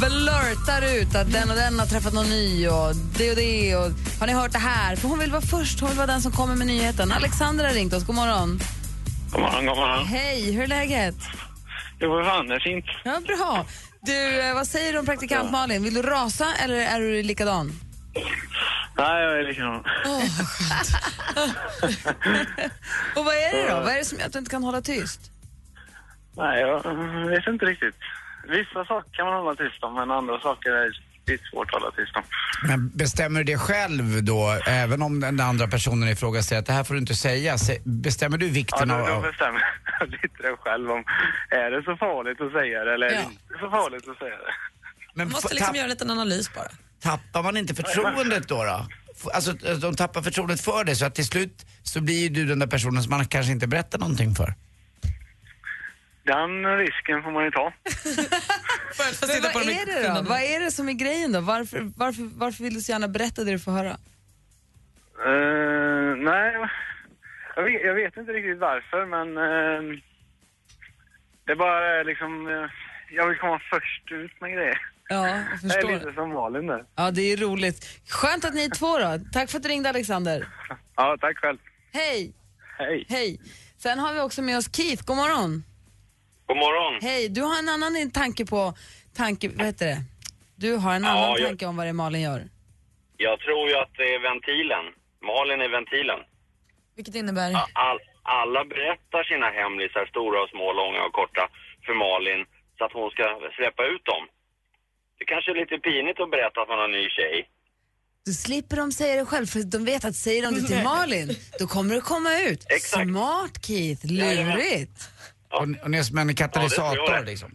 blurtar 0.00 0.82
ut 0.96 1.14
att 1.14 1.32
den 1.32 1.50
och 1.50 1.56
den 1.56 1.78
har 1.78 1.86
träffat 1.86 2.12
någon 2.12 2.30
ny 2.30 2.68
och 2.68 2.96
det 3.18 3.30
och 3.30 3.36
det 3.36 3.76
och 3.76 3.90
har 4.20 4.26
ni 4.26 4.32
hört 4.32 4.52
det 4.52 4.58
här? 4.58 4.96
För 4.96 5.08
hon 5.08 5.18
vill 5.18 5.30
vara 5.30 5.42
först, 5.42 5.80
hon 5.80 5.88
vill 5.88 5.98
vara 5.98 6.06
den 6.06 6.22
som 6.22 6.32
kommer 6.32 6.56
med 6.56 6.66
nyheten. 6.66 7.12
Alexander 7.12 7.64
har 7.64 7.72
ringt 7.72 7.92
oss, 7.92 8.04
god 8.04 8.16
morgon. 8.16 8.60
God 9.32 9.40
morgon, 9.40 9.66
god 9.66 9.76
morgon. 9.76 10.06
Hej, 10.06 10.52
hur 10.52 10.62
är 10.62 10.66
läget? 10.66 11.16
Jo, 12.02 12.24
fan, 12.24 12.46
det 12.48 12.54
är 12.54 12.60
fint. 12.60 12.84
Ja, 13.04 13.20
bra. 13.26 13.66
Du, 14.00 14.40
eh, 14.40 14.54
vad 14.54 14.66
säger 14.66 14.92
du 14.92 14.98
om 14.98 15.06
praktikant 15.06 15.50
Malin? 15.50 15.82
Vill 15.82 15.94
du 15.94 16.02
rasa 16.02 16.46
eller 16.64 16.74
är 16.76 17.00
du 17.00 17.22
likadan? 17.22 17.72
Nej, 18.96 19.22
jag 19.22 19.38
är 19.38 19.42
likadan. 19.44 19.84
Och 23.16 23.24
vad 23.24 23.34
är 23.34 23.52
det 23.56 23.68
då? 23.70 23.80
Vad 23.80 23.88
är 23.92 23.98
det 23.98 24.04
som 24.04 24.18
gör 24.18 24.26
att 24.26 24.32
du 24.32 24.38
inte 24.38 24.50
kan 24.50 24.64
hålla 24.64 24.80
tyst? 24.80 25.20
Nej, 26.36 26.60
jag 26.60 27.28
vet 27.28 27.46
inte 27.46 27.64
riktigt. 27.66 27.94
vissa 28.48 28.84
saker 28.84 29.10
kan 29.12 29.26
man 29.26 29.34
hålla 29.34 29.54
tyst 29.54 29.84
om, 29.84 29.94
men 29.94 30.10
andra 30.10 30.40
saker 30.40 30.70
är 30.70 30.90
lite 31.26 31.44
svårt 31.44 31.68
att 31.74 31.82
hålla 31.82 31.90
tyst 31.90 32.16
om. 32.16 32.22
Men 32.68 32.90
bestämmer 32.94 33.40
du 33.44 33.52
det 33.52 33.58
själv 33.58 34.24
då, 34.24 34.58
även 34.66 35.02
om 35.02 35.20
den 35.20 35.40
andra 35.40 35.68
personen 35.68 36.08
i 36.08 36.16
fråga 36.16 36.42
säger 36.42 36.60
att 36.60 36.66
det 36.66 36.72
här 36.72 36.84
får 36.84 36.94
du 36.94 37.00
inte 37.00 37.14
säga? 37.14 37.56
Bestämmer 37.84 38.38
du 38.38 38.46
Ja, 38.46 38.52
vikten 38.52 38.88
då, 38.88 38.94
av... 38.94 39.06
då 39.08 39.20
bestämmer 39.30 39.60
jag 40.00 40.08
lite 40.22 40.28
det 40.42 40.56
själv 40.56 40.90
om, 40.90 41.04
är 41.50 41.70
det 41.70 41.82
så 41.82 41.96
farligt 41.96 42.40
att 42.40 42.52
säga 42.52 42.84
det 42.84 42.94
eller 42.94 43.06
är 43.06 43.10
det 43.10 43.16
Ja. 43.16 43.22
inte 43.30 43.58
så 43.60 43.70
farligt 43.70 44.08
att 44.08 44.18
säga 44.18 44.30
det? 44.36 44.52
Men 45.14 45.26
Man 45.26 45.32
måste 45.32 45.54
liksom 45.54 45.74
göra 45.74 45.84
en 45.84 45.90
liten 45.90 46.10
analys 46.10 46.54
bara. 46.54 46.68
Tappar 47.02 47.42
man 47.42 47.56
inte 47.56 47.74
förtroendet 47.74 48.48
då? 48.48 48.64
då? 48.64 48.86
Alltså 49.34 49.52
de 49.80 49.94
tappar 49.96 50.22
förtroendet 50.22 50.60
för 50.60 50.84
dig 50.84 50.96
så 50.96 51.04
att 51.06 51.14
till 51.14 51.26
slut 51.26 51.66
så 51.82 52.00
blir 52.00 52.30
du 52.30 52.44
den 52.46 52.58
där 52.58 52.66
personen 52.66 53.02
som 53.02 53.10
man 53.10 53.26
kanske 53.26 53.52
inte 53.52 53.66
berättar 53.66 53.98
någonting 53.98 54.34
för. 54.34 54.54
Den 56.24 56.76
risken 56.78 57.22
får 57.22 57.30
man 57.30 57.44
ju 57.44 57.50
ta. 57.50 57.72
Men 59.28 59.52
vad 59.54 59.68
är 59.68 59.86
det 59.86 60.08
då? 60.08 60.22
Vad 60.28 60.40
är 60.40 60.60
det 60.60 60.70
som 60.70 60.88
är 60.88 60.92
grejen 60.92 61.32
då? 61.32 61.40
Varför, 61.40 61.92
varför, 61.96 62.22
varför 62.38 62.64
vill 62.64 62.74
du 62.74 62.80
så 62.80 62.92
gärna 62.92 63.08
berätta 63.08 63.44
det 63.44 63.50
du 63.50 63.58
får 63.58 63.72
höra? 63.72 63.90
Eh, 65.26 66.16
nej, 66.16 66.54
jag 67.56 67.62
vet, 67.64 67.82
jag 67.84 67.94
vet 67.94 68.16
inte 68.16 68.32
riktigt 68.32 68.58
varför, 68.58 69.06
men 69.06 69.28
eh, 69.36 69.98
det 71.46 71.52
är 71.52 71.56
bara 71.56 72.02
liksom, 72.02 72.46
eh, 72.48 72.70
jag 73.16 73.28
vill 73.28 73.38
komma 73.38 73.60
först 73.70 74.12
ut 74.12 74.40
med 74.40 74.52
grejer. 74.52 74.78
Ja, 75.08 75.28
jag 75.28 75.36
Det 75.52 75.58
förstår. 75.58 75.90
är 75.90 75.94
lite 75.94 76.12
som 76.12 76.32
Malin 76.32 76.66
där. 76.66 76.84
Ja, 76.96 77.10
det 77.10 77.22
är 77.32 77.36
roligt. 77.36 78.00
Skönt 78.08 78.44
att 78.44 78.54
ni 78.54 78.64
är 78.64 78.70
två 78.70 78.98
då. 78.98 79.18
Tack 79.32 79.50
för 79.50 79.56
att 79.56 79.62
du 79.62 79.68
ringde 79.68 79.88
Alexander. 79.88 80.48
Ja, 80.96 81.16
tack 81.20 81.38
själv. 81.38 81.58
Hej! 81.92 82.34
Hej. 82.78 83.06
Hej! 83.08 83.40
Sen 83.78 83.98
har 83.98 84.14
vi 84.14 84.20
också 84.20 84.42
med 84.42 84.58
oss 84.58 84.76
Keith. 84.76 85.04
God 85.04 85.16
morgon. 85.16 85.64
God 86.52 86.58
morgon. 86.66 86.94
Hej, 87.02 87.28
du 87.28 87.40
har 87.42 87.58
en 87.58 87.68
annan 87.68 88.10
tanke 88.10 88.46
på, 88.46 88.74
tanke, 89.16 89.48
vad 89.58 89.66
heter 89.66 89.86
det? 89.86 89.98
Du 90.64 90.70
har 90.82 90.92
en 90.94 91.04
Ja, 91.04 91.10
annan 91.10 91.30
jag- 91.38 91.48
tanke 91.48 91.66
om 91.66 91.76
vad 91.76 91.86
det 91.86 91.88
är 91.96 92.00
Malin 92.04 92.20
gör. 92.28 92.40
Jag 93.16 93.36
tror 93.44 93.62
ju 93.70 93.74
att 93.82 93.92
det 94.00 94.08
är 94.14 94.20
ventilen. 94.30 94.84
Malin 95.30 95.60
är 95.66 95.70
ventilen. 95.78 96.20
Vilket 96.96 97.14
innebär? 97.14 97.48
All, 97.88 97.98
alla 98.40 98.64
berättar 98.64 99.22
sina 99.30 99.48
hemlisar, 99.60 100.04
stora 100.14 100.36
och 100.44 100.50
små, 100.54 100.66
långa 100.80 101.00
och 101.06 101.12
korta, 101.20 101.44
för 101.86 101.94
Malin 102.04 102.40
så 102.78 102.84
att 102.84 102.92
hon 102.98 103.10
ska 103.14 103.24
släppa 103.58 103.82
ut 103.92 104.04
dem. 104.12 104.22
Det 105.18 105.24
kanske 105.32 105.50
är 105.50 105.58
lite 105.62 105.76
pinigt 105.88 106.20
att 106.20 106.30
berätta 106.30 106.56
att 106.62 106.68
man 106.68 106.78
har 106.78 106.84
en 106.90 106.96
ny 107.00 107.08
tjej. 107.18 107.36
Då 108.26 108.32
slipper 108.32 108.76
de 108.76 108.92
säga 108.92 109.14
det 109.20 109.26
själv, 109.26 109.46
för 109.46 109.60
de 109.74 109.84
vet 109.84 110.04
att 110.04 110.16
säger 110.16 110.42
de 110.42 110.54
det 110.54 110.66
till 110.68 110.82
Malin, 110.82 111.28
då 111.58 111.66
kommer 111.66 111.94
det 111.94 112.00
komma 112.00 112.40
ut. 112.40 112.62
Smart 112.80 113.66
Keith, 113.66 114.06
lurigt. 114.06 114.98
Och, 115.52 115.82
och 115.82 115.90
ni 115.90 115.98
är 115.98 116.02
som 116.02 116.18
en 116.18 116.34
katalysator 116.34 116.96
Ja, 116.96 117.00
det 117.02 117.06
tror 117.06 117.16
jag. 117.16 117.26
liksom. 117.26 117.50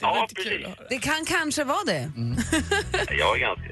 Ja, 0.00 0.28
precis. 0.36 0.66
Det 0.88 0.98
kan 0.98 1.24
kanske 1.26 1.64
vara 1.64 1.84
det. 1.86 2.12
Jag 3.18 3.36
är 3.36 3.40
ganska... 3.40 3.64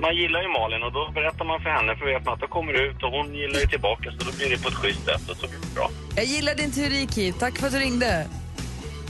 Man 0.00 0.16
gillar 0.16 0.42
ju 0.42 0.48
Malin 0.48 0.82
och 0.82 0.92
då 0.92 1.10
berättar 1.14 1.44
man 1.44 1.62
för 1.62 1.70
henne 1.70 1.96
för 1.96 2.04
vet 2.06 2.24
man 2.24 2.34
att 2.34 2.40
då 2.40 2.48
kommer 2.48 2.72
det 2.72 2.78
ut 2.78 3.02
och 3.02 3.10
hon 3.10 3.34
gillar 3.34 3.60
ju 3.60 3.66
tillbaka 3.66 4.10
så 4.10 4.16
då 4.30 4.36
blir 4.36 4.50
det 4.50 4.62
på 4.62 4.68
ett 4.68 4.74
schysst 4.74 5.04
sätt 5.04 5.30
och 5.30 5.36
så 5.36 5.48
blir 5.48 5.58
det 5.60 5.74
bra. 5.74 5.90
Jag 6.16 6.24
gillar 6.24 6.54
din 6.54 6.72
teori 6.72 7.08
Keith, 7.14 7.38
tack 7.38 7.58
för 7.58 7.66
att 7.66 7.72
du 7.72 7.78
ringde. 7.78 8.26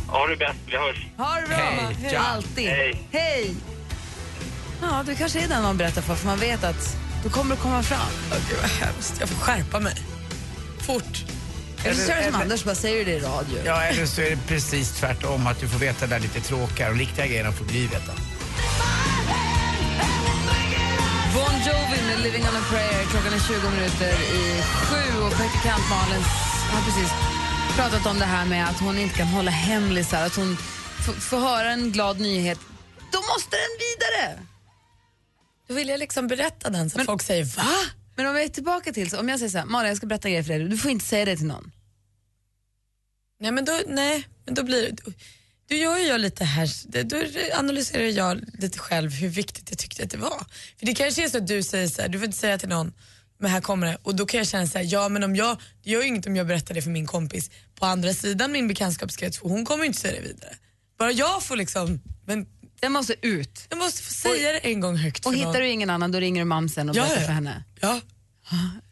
Ha 0.09 0.26
det 0.26 0.37
bäst, 0.37 0.59
vi 0.67 0.76
hörs. 0.76 1.07
Ha 1.17 1.40
det 1.40 1.47
bra! 1.47 1.57
Hej. 1.57 2.17
Alltid. 2.17 2.69
Hej. 2.69 3.02
Hej! 3.12 3.55
Ja, 4.83 5.02
du 5.07 5.14
kanske 5.14 5.40
är 5.45 5.49
den 5.49 5.62
man 5.62 5.76
berättar 5.76 6.02
för, 6.02 6.14
för 6.14 6.26
man 6.26 6.38
vet 6.38 6.64
att 6.64 6.97
då 7.25 7.31
kommer 7.31 7.55
det 7.55 7.61
komma 7.61 7.83
fram. 7.83 8.38
Gud 8.49 8.59
vad 8.61 8.71
hemskt, 8.71 9.17
jag 9.21 9.28
får 9.28 9.37
skärpa 9.37 9.81
mig. 9.81 9.95
Fort. 10.87 11.25
Eller 11.85 11.94
så 11.94 12.11
gör 12.11 12.16
du 12.16 12.23
som 12.25 12.35
eller- 12.35 12.42
Anders, 12.42 12.64
bara 12.64 12.75
säger 12.75 13.04
det 13.04 13.11
i 13.12 13.20
radio. 13.20 13.58
Ja, 13.64 13.82
eller 13.82 14.06
så 14.06 14.20
är 14.20 14.30
det 14.30 14.38
precis 14.49 14.92
tvärtom, 14.92 15.47
att 15.47 15.61
du 15.61 15.68
får 15.68 15.78
veta 15.78 16.06
det 16.06 16.14
där 16.14 16.20
lite 16.20 16.40
tråkiga 16.40 16.90
och 16.90 16.97
riktiga 16.97 17.26
grejerna 17.26 17.52
får 17.52 17.64
Gry 17.64 17.87
veta. 17.87 18.12
Bon 21.35 21.54
Jovi 21.66 22.02
med 22.06 22.20
Living 22.23 22.42
on 22.42 22.56
a 22.56 22.62
prayer. 22.70 23.04
Klockan 23.11 23.32
är 23.32 23.38
20 23.40 23.70
minuter 23.70 24.12
i 24.12 24.62
sju 24.62 25.20
och 25.23 25.32
praktikant 25.32 25.82
Malin 25.90 26.23
har 26.73 26.82
precis 26.85 27.11
pratat 27.76 28.06
om 28.06 28.18
det 28.18 28.25
här 28.25 28.47
med 28.47 28.68
att 28.68 28.80
hon 28.80 28.99
inte 28.99 29.14
kan 29.16 29.26
hålla 29.26 29.50
hemlisar. 29.50 30.26
Att 30.26 30.37
hon 30.37 30.56
får 31.20 31.38
höra 31.40 31.70
en 31.70 31.92
glad 31.92 32.20
nyhet. 32.20 32.58
Då 33.12 33.18
måste 33.18 33.56
den 33.56 33.75
vidare! 33.80 34.38
Då 35.68 35.75
vill 35.75 35.88
jag 35.88 35.99
liksom 35.99 36.26
berätta 36.28 36.70
den 36.70 36.90
så 36.90 37.00
att 37.00 37.06
folk 37.06 37.23
säger 37.23 37.44
va? 37.44 37.62
Men 38.19 38.27
om 38.27 38.35
vi 38.35 38.45
är 38.45 38.49
tillbaka 38.49 38.93
till, 38.93 39.11
så 39.11 39.21
om 39.21 39.29
jag 39.29 39.39
säger 39.39 39.51
så 39.51 39.59
här, 39.59 39.65
Malin 39.65 39.89
jag 39.89 39.97
ska 39.97 40.07
berätta 40.07 40.29
grejer 40.29 40.43
för 40.43 40.59
dig, 40.59 40.69
du 40.69 40.77
får 40.77 40.91
inte 40.91 41.05
säga 41.05 41.25
det 41.25 41.37
till 41.37 41.47
någon. 41.47 41.73
Nej 43.41 43.53
men 43.53 43.65
då, 43.65 43.81
nej, 43.87 44.29
men 44.45 44.55
då 44.55 44.63
blir 44.63 44.83
det... 44.83 45.13
Då, 45.69 45.75
gör 45.75 45.99
ju 45.99 46.05
jag 46.05 46.21
lite 46.21 46.45
här, 46.45 46.69
då 47.05 47.17
analyserar 47.59 48.03
jag 48.03 48.41
lite 48.59 48.79
själv 48.79 49.11
hur 49.13 49.29
viktigt 49.29 49.71
jag 49.71 49.79
tyckte 49.79 50.03
att 50.03 50.11
det 50.11 50.17
var. 50.17 50.47
För 50.79 50.87
det 50.87 50.95
kanske 50.95 51.25
är 51.25 51.29
så 51.29 51.39
att 51.39 51.47
du 51.47 51.63
säger 51.63 51.89
så 51.89 52.03
här, 52.03 52.09
du 52.09 52.19
får 52.19 52.27
inte 52.27 52.39
säga 52.39 52.59
till 52.59 52.69
någon, 52.69 52.93
men 53.39 53.51
här 53.51 53.61
kommer 53.61 53.87
det. 53.87 53.99
Och 54.03 54.17
då 54.17 54.27
kan 54.27 54.39
jag 54.39 54.47
känna 54.47 54.67
så 54.67 54.79
här, 54.79 54.87
ja 54.93 55.09
men 55.09 55.25
om 55.25 55.37
jag, 55.37 55.61
det 55.83 55.91
gör 55.91 56.03
ju 56.03 56.09
inget 56.09 56.27
om 56.27 56.37
jag 56.37 56.47
berättar 56.47 56.75
det 56.75 56.83
för 56.83 56.91
min 56.91 57.07
kompis 57.07 57.51
på 57.75 57.87
andra 57.87 58.15
sidan 58.15 58.53
min 58.53 58.69
bekantskapskrets, 58.69 59.39
för 59.39 59.49
hon 59.49 59.65
kommer 59.65 59.85
ju 59.85 59.87
inte 59.87 60.01
säga 60.01 60.21
det 60.21 60.29
vidare. 60.29 60.57
Bara 60.99 61.13
jag 61.13 61.43
får 61.43 61.57
liksom, 61.57 62.01
men 62.27 62.47
den 62.80 62.92
måste 62.92 63.14
ut. 63.23 63.66
jag 63.70 63.78
måste 63.78 64.02
få 64.02 64.12
säga 64.12 64.52
det 64.52 64.58
en 64.58 64.80
gång 64.80 64.97
högt 64.97 65.26
Och 65.26 65.32
för 65.32 65.38
hittar 65.38 65.52
någon. 65.52 65.61
du 65.61 65.68
ingen 65.68 65.90
annan, 65.90 66.12
då 66.12 66.20
ringer 66.20 66.40
du 66.40 66.44
mamsen 66.44 66.88
och 66.90 66.97
Ja, 66.97 67.02
berättar 67.02 67.20
för 67.23 67.32
henne. 67.32 67.64
Ja. 67.80 68.00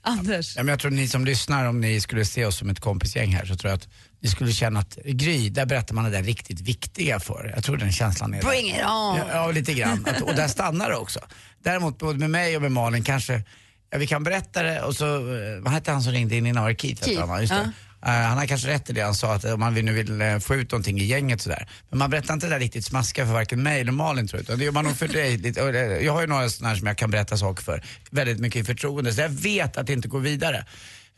Anders? 0.03 0.57
Ja, 0.57 0.63
men 0.63 0.71
jag 0.73 0.81
tror 0.81 0.91
ni 0.91 1.09
som 1.09 1.25
lyssnar, 1.25 1.65
om 1.67 1.81
ni 1.81 2.01
skulle 2.01 2.25
se 2.25 2.45
oss 2.45 2.57
som 2.57 2.71
ett 2.71 2.81
kompisgäng 2.81 3.35
här, 3.35 3.45
så 3.45 3.57
tror 3.57 3.71
jag 3.71 3.77
att 3.77 3.89
ni 4.21 4.29
skulle 4.29 4.53
känna 4.53 4.81
att 4.81 4.99
Gry, 5.05 5.49
där 5.51 5.67
berättar 5.67 5.95
man 5.95 6.05
det 6.05 6.11
där 6.11 6.23
riktigt 6.23 6.61
viktiga 6.61 7.21
för. 7.21 7.53
Jag 7.55 7.65
tror 7.65 7.77
den 7.77 7.93
känslan 7.93 8.35
är 8.35 8.43
där. 8.43 8.49
Bring 8.49 8.67
it 8.69 8.75
on! 8.77 8.81
Ja, 9.17 9.25
ja, 9.33 9.51
lite 9.51 9.75
grann. 9.75 10.07
Att, 10.07 10.23
och 10.23 10.35
där 10.35 10.49
stannar 10.49 10.91
det 10.91 10.97
också. 10.97 11.21
Däremot 11.65 11.99
både 11.99 12.19
med 12.19 12.31
mig 12.31 12.57
och 12.57 12.63
med 12.63 12.73
Malin 12.73 13.05
kanske, 13.05 13.43
ja, 13.91 13.99
vi 13.99 14.07
kan 14.07 14.25
berätta 14.25 14.63
det 14.63 14.83
och 14.83 14.97
så, 14.97 15.17
eh, 15.17 15.61
vad 15.61 15.73
hette 15.73 15.91
han 15.93 16.03
som 16.03 16.13
ringde 16.13 16.37
in 16.37 16.47
innan? 16.47 16.63
Var 16.63 16.71
det 16.71 16.81
Keith? 16.81 17.05
Keith, 17.05 17.27
han? 17.27 17.41
Just 17.41 17.53
det. 17.53 17.57
ja. 17.57 17.63
Eh, 17.63 17.69
han 18.01 18.39
har 18.39 18.47
kanske 18.47 18.69
rätt 18.69 18.91
i 18.91 18.93
det 18.93 19.01
han 19.01 19.15
sa, 19.15 19.35
att 19.35 19.45
om 19.45 19.61
man 19.61 19.75
nu 19.75 19.93
vill 19.93 20.21
eh, 20.21 20.39
få 20.39 20.55
ut 20.55 20.73
någonting 20.73 21.01
i 21.01 21.05
gänget 21.05 21.41
sådär. 21.41 21.69
Men 21.91 21.99
man 21.99 22.11
berättar 22.11 22.35
inte 22.35 22.47
det 22.47 22.53
där 22.53 22.61
riktigt 22.61 22.85
smaskiga 22.85 23.27
för 23.27 23.33
varken 23.33 23.63
mig 23.63 23.81
eller 23.81 23.93
Malin 23.93 24.29
tror 24.29 24.39
jag, 24.39 24.43
utan 24.43 24.59
det 24.59 24.65
gör 24.65 24.73
man 24.73 24.85
nog 24.85 24.97
för 24.97 25.09
dig. 25.09 25.53
Eh, 25.57 26.05
Jag 26.05 26.13
har 26.13 26.21
ju 26.21 26.27
några 26.27 26.49
sådana 26.49 26.69
här 26.69 26.77
som 26.77 26.87
jag 26.87 26.99
kan 26.99 27.11
berätta 27.11 27.37
saker 27.37 27.63
för, 27.63 27.83
väldigt 28.11 28.39
mycket 28.41 28.61
i 28.63 28.65
förtroende, 28.65 29.13
så 29.13 29.21
jag 29.21 29.29
vet 29.29 29.77
att 29.77 29.87
det 29.87 29.93
inte 29.93 30.09
går 30.09 30.21
vidare. 30.21 30.65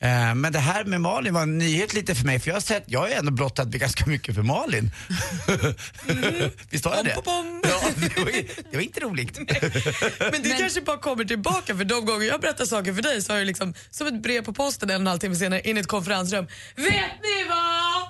Eh, 0.00 0.34
Men 0.34 0.52
det 0.52 0.58
här 0.58 0.84
med 0.84 1.00
Malin 1.00 1.34
var 1.34 1.42
en 1.42 1.58
nyhet 1.58 1.94
lite 1.94 2.14
för 2.14 2.26
mig, 2.26 2.40
för 2.40 2.48
jag 2.48 2.54
har 2.56 2.60
sett, 2.60 2.84
jag 2.86 3.00
har 3.00 3.08
ju 3.08 3.14
ändå 3.14 3.32
blottat 3.32 3.68
ganska 3.68 4.06
mycket 4.06 4.34
för 4.34 4.42
Malin. 4.42 4.90
Visst 6.70 6.84
har 6.84 6.96
jag 6.96 7.04
det? 7.04 7.16
Ja, 7.24 7.44
det 7.96 8.16
var, 8.18 8.32
det 8.70 8.76
var 8.76 8.80
inte 8.82 9.00
roligt. 9.00 9.38
Men 10.32 10.42
det 10.42 10.56
kanske 10.58 10.80
bara 10.80 10.98
kommer 10.98 11.24
tillbaka 11.24 11.76
för 11.76 11.84
de 11.84 12.04
gånger 12.06 12.26
jag 12.26 12.40
berättar 12.40 12.64
saker 12.64 12.94
för 12.94 13.02
dig 13.02 13.22
så 13.22 13.32
har 13.32 13.38
jag 13.38 13.46
liksom 13.46 13.74
som 13.90 14.06
ett 14.06 14.22
brev 14.22 14.44
på 14.44 14.52
posten 14.52 14.90
en 14.90 14.94
och 14.96 15.00
en 15.00 15.06
halv 15.06 15.18
timme 15.18 15.34
senare 15.36 15.60
in 15.60 15.76
i 15.76 15.80
ett 15.80 15.86
konferensrum. 15.86 16.46
Vet 16.76 16.86
ni 17.22 17.44
vad? 17.48 17.58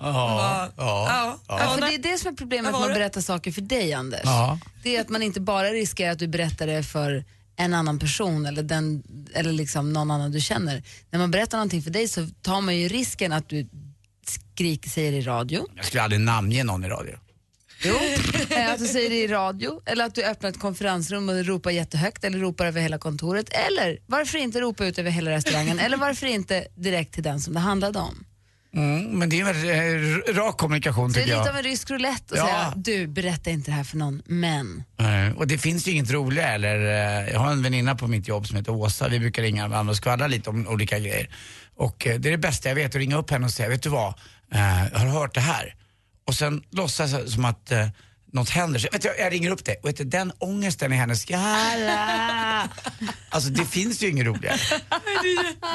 Ja, 0.01 0.69
ja, 0.77 0.77
Ja. 0.77 1.39
Ja, 1.49 1.75
för 1.75 1.81
det 1.81 1.95
är 1.95 2.13
det 2.13 2.19
som 2.19 2.33
är 2.33 2.37
problemet 2.37 2.73
med 2.73 2.81
att 2.83 2.95
berätta 2.95 3.23
saker 3.23 3.53
för 3.53 3.61
dig, 3.61 3.93
Anders. 3.95 4.21
Ja. 4.25 4.59
Det 4.83 4.97
är 4.97 5.01
att 5.01 5.09
man 5.09 5.23
inte 5.23 5.41
bara 5.41 5.69
riskerar 5.69 6.13
att 6.13 6.19
du 6.19 6.29
berättar 6.29 6.67
det 6.67 6.83
för 6.83 7.25
en 7.59 7.75
annan 7.75 7.99
person 7.99 8.47
eller, 8.47 8.63
den, 8.63 9.03
eller 9.35 9.53
liksom 9.53 9.93
någon 9.93 10.11
annan 10.11 10.33
du 10.33 10.41
känner. 10.41 10.83
När 11.11 11.19
man 11.19 11.31
berättar 11.31 11.59
någonting 11.59 11.83
för 11.83 11.91
dig 11.91 12.09
så 12.09 12.27
tar 12.43 12.61
man 12.61 12.77
ju 12.77 12.89
risken 12.89 13.33
att 13.33 13.49
du 13.49 13.69
skriker, 14.27 14.91
säger 14.91 15.13
i 15.13 15.21
radio. 15.21 15.67
Jag 15.77 15.85
skulle 15.85 16.03
aldrig 16.03 16.21
namnge 16.21 16.65
någon 16.65 16.85
i 16.85 16.89
radio. 16.89 17.19
Jo. 17.85 17.95
Eh, 18.51 18.73
att 18.73 18.79
du 18.79 18.87
säger 18.87 19.11
det 19.11 19.17
i 19.17 19.29
radio 19.29 19.81
eller 19.87 20.05
att 20.05 20.15
du 20.15 20.25
öppnar 20.25 20.51
ett 20.51 20.61
konferensrum 20.61 21.29
och 21.29 21.45
ropar 21.45 21.71
jättehögt 21.71 22.25
eller 22.25 22.39
ropar 22.39 22.67
över 22.67 22.81
hela 22.81 22.99
kontoret. 22.99 23.49
Eller 23.49 23.99
varför 24.07 24.39
inte 24.39 24.61
ropa 24.61 24.87
ut 24.87 24.99
över 24.99 25.11
hela 25.11 25.31
restaurangen 25.31 25.79
eller 25.79 25.97
varför 25.97 26.27
inte 26.27 26.67
direkt 26.75 27.15
till 27.15 27.23
den 27.23 27.41
som 27.41 27.55
det 27.55 27.61
handlade 27.61 27.99
om. 27.99 28.25
Mm, 28.75 29.19
men 29.19 29.29
det 29.29 29.41
är 29.41 29.49
en 29.55 30.15
eh, 30.15 30.35
rak 30.35 30.57
kommunikation 30.59 31.11
Så 31.11 31.15
det 31.15 31.21
är 31.21 31.25
tycker 31.25 31.37
lite 31.39 31.47
jag. 31.49 31.53
av 31.55 31.57
en 31.57 31.63
rysk 31.63 31.91
roulette 31.91 32.35
att 32.35 32.39
Ja. 32.39 32.47
säga 32.47 32.73
du 32.77 33.07
berätta 33.07 33.51
inte 33.51 33.71
det 33.71 33.75
här 33.75 33.85
för 33.85 33.97
någon 33.97 34.23
men. 34.27 34.83
Eh, 34.99 35.37
Och 35.37 35.47
det 35.47 35.59
finns 35.59 35.89
ju 35.89 35.93
inget 35.93 36.11
roligare 36.11 36.51
eller, 36.55 36.77
eh, 37.25 37.33
jag 37.33 37.41
har 37.41 37.51
en 37.53 37.63
väninna 37.63 37.95
på 37.95 38.07
mitt 38.07 38.29
jobb 38.29 38.47
som 38.47 38.57
heter 38.57 38.73
Åsa, 38.73 39.09
vi 39.09 39.19
brukar 39.19 39.43
ringa 39.43 39.69
varandra 39.69 39.91
och 39.91 39.97
skvallra 39.97 40.27
lite 40.27 40.51
om 40.51 40.69
olika 40.69 40.99
grejer. 40.99 41.29
Och 41.77 42.07
eh, 42.07 42.19
det 42.21 42.29
är 42.29 42.31
det 42.31 42.39
bästa 42.39 42.69
jag 42.69 42.77
vet, 42.77 42.87
att 42.87 42.95
ringa 42.95 43.17
upp 43.17 43.31
henne 43.31 43.45
och 43.47 43.53
säga, 43.53 43.69
vet 43.69 43.83
du 43.83 43.89
vad, 43.89 44.15
jag 44.93 44.99
har 44.99 45.07
hört 45.07 45.35
det 45.35 45.41
här. 45.41 45.75
Och 46.27 46.35
sen 46.35 46.63
låtsas 46.71 47.13
jag 47.13 47.29
som 47.29 47.45
att 47.45 47.73
något 48.33 48.51
händer. 48.51 48.81
Så, 48.81 48.89
vet 48.93 49.03
du, 49.03 49.15
jag 49.19 49.33
ringer 49.33 49.51
upp 49.51 49.65
det 49.65 49.77
och 49.83 49.89
vet 49.89 49.97
du, 49.97 50.05
den 50.05 50.33
ångesten 50.39 50.93
i 50.93 50.97
hennes 50.97 51.23
skalla. 51.23 52.69
Alltså 53.31 53.51
det 53.51 53.65
finns 53.65 54.03
ju 54.03 54.09
inget 54.09 54.27
roligare. 54.27 54.57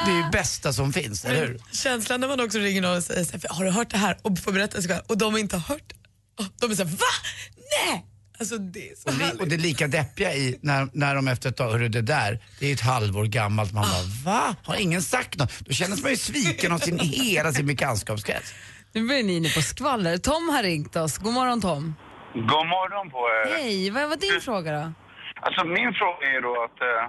Det 0.05 0.11
är 0.11 0.25
ju 0.25 0.29
bästa 0.31 0.73
som 0.73 0.93
finns, 0.93 1.25
eller 1.25 1.47
hur? 1.47 1.59
Känslan 1.71 2.19
när 2.21 2.27
man 2.27 2.39
också 2.39 2.57
ringer 2.59 2.81
någon 2.81 2.97
och 2.97 3.03
säger 3.03 3.23
så 3.23 3.31
här, 3.31 3.49
har 3.49 3.65
du 3.65 3.71
hört 3.71 3.89
det 3.89 3.97
här? 3.97 4.17
Och 4.21 4.39
får 4.39 4.51
berätta 4.51 4.81
så 4.81 4.87
här, 4.93 5.01
och 5.07 5.17
de 5.17 5.37
inte 5.37 5.55
har 5.57 5.75
hört 5.75 5.83
det. 5.87 5.95
Och 6.43 6.49
De 6.59 6.71
är 6.71 6.75
såhär, 6.75 6.89
va? 6.89 7.05
Nej! 7.87 8.05
Alltså 8.39 8.57
det 8.57 8.89
är 8.89 8.95
så 8.95 9.09
Och, 9.09 9.17
li, 9.17 9.23
härligt. 9.23 9.41
och 9.41 9.47
det 9.47 9.57
lika 9.57 9.87
deppiga 9.87 10.33
i 10.33 10.57
när, 10.61 10.87
när 10.93 11.15
de 11.15 11.27
efter 11.27 11.49
ett 11.49 11.57
tag, 11.57 11.71
hörru 11.71 11.89
det 11.89 12.01
där, 12.01 12.43
det 12.59 12.67
är 12.69 12.73
ett 12.73 12.81
halvår 12.81 13.25
gammalt. 13.25 13.73
Man 13.73 13.85
bara, 13.89 14.33
va? 14.33 14.55
Har 14.63 14.75
ingen 14.75 15.01
sagt 15.01 15.39
något? 15.39 15.51
Då 15.59 15.73
känner 15.73 15.97
man 16.01 16.11
ju 16.11 16.17
sviken 16.17 16.71
av 16.71 16.79
sin, 16.79 16.99
hela 16.99 17.53
sin 17.53 17.67
bekantskapskrets. 17.67 18.53
Nu 18.93 19.07
börjar 19.07 19.23
ni 19.23 19.35
inne 19.35 19.49
på 19.49 19.61
skvaller. 19.61 20.17
Tom 20.17 20.49
har 20.49 20.63
ringt 20.63 20.95
oss. 20.95 21.17
God 21.17 21.33
morgon 21.33 21.61
Tom. 21.61 21.95
God 22.33 22.67
morgon 22.67 23.09
på 23.09 23.19
er. 23.29 23.55
Hej, 23.57 23.91
vad 23.91 24.09
var 24.09 24.15
din 24.17 24.41
fråga 24.41 24.71
då? 24.71 24.91
Alltså 25.45 25.65
min 25.65 25.93
fråga 25.93 26.27
är 26.35 26.41
då 26.41 26.63
att 26.63 26.81
eh, 26.81 27.05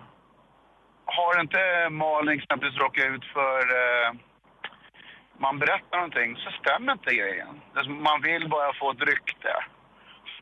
har 1.04 1.40
inte 1.40 1.88
Malin 1.90 2.38
exempelvis 2.40 2.78
råkat 2.78 3.04
ut 3.04 3.24
för 3.24 3.58
eh, 3.82 4.12
man 5.38 5.58
berättar 5.58 5.96
någonting 5.96 6.36
så 6.36 6.50
stämmer 6.60 6.92
inte 6.92 7.14
grejen. 7.14 7.60
Som- 7.84 8.02
Man 8.02 8.22
vill 8.22 8.48
bara 8.48 8.72
få 8.80 8.90
ett 8.90 9.00
rykte. 9.00 9.52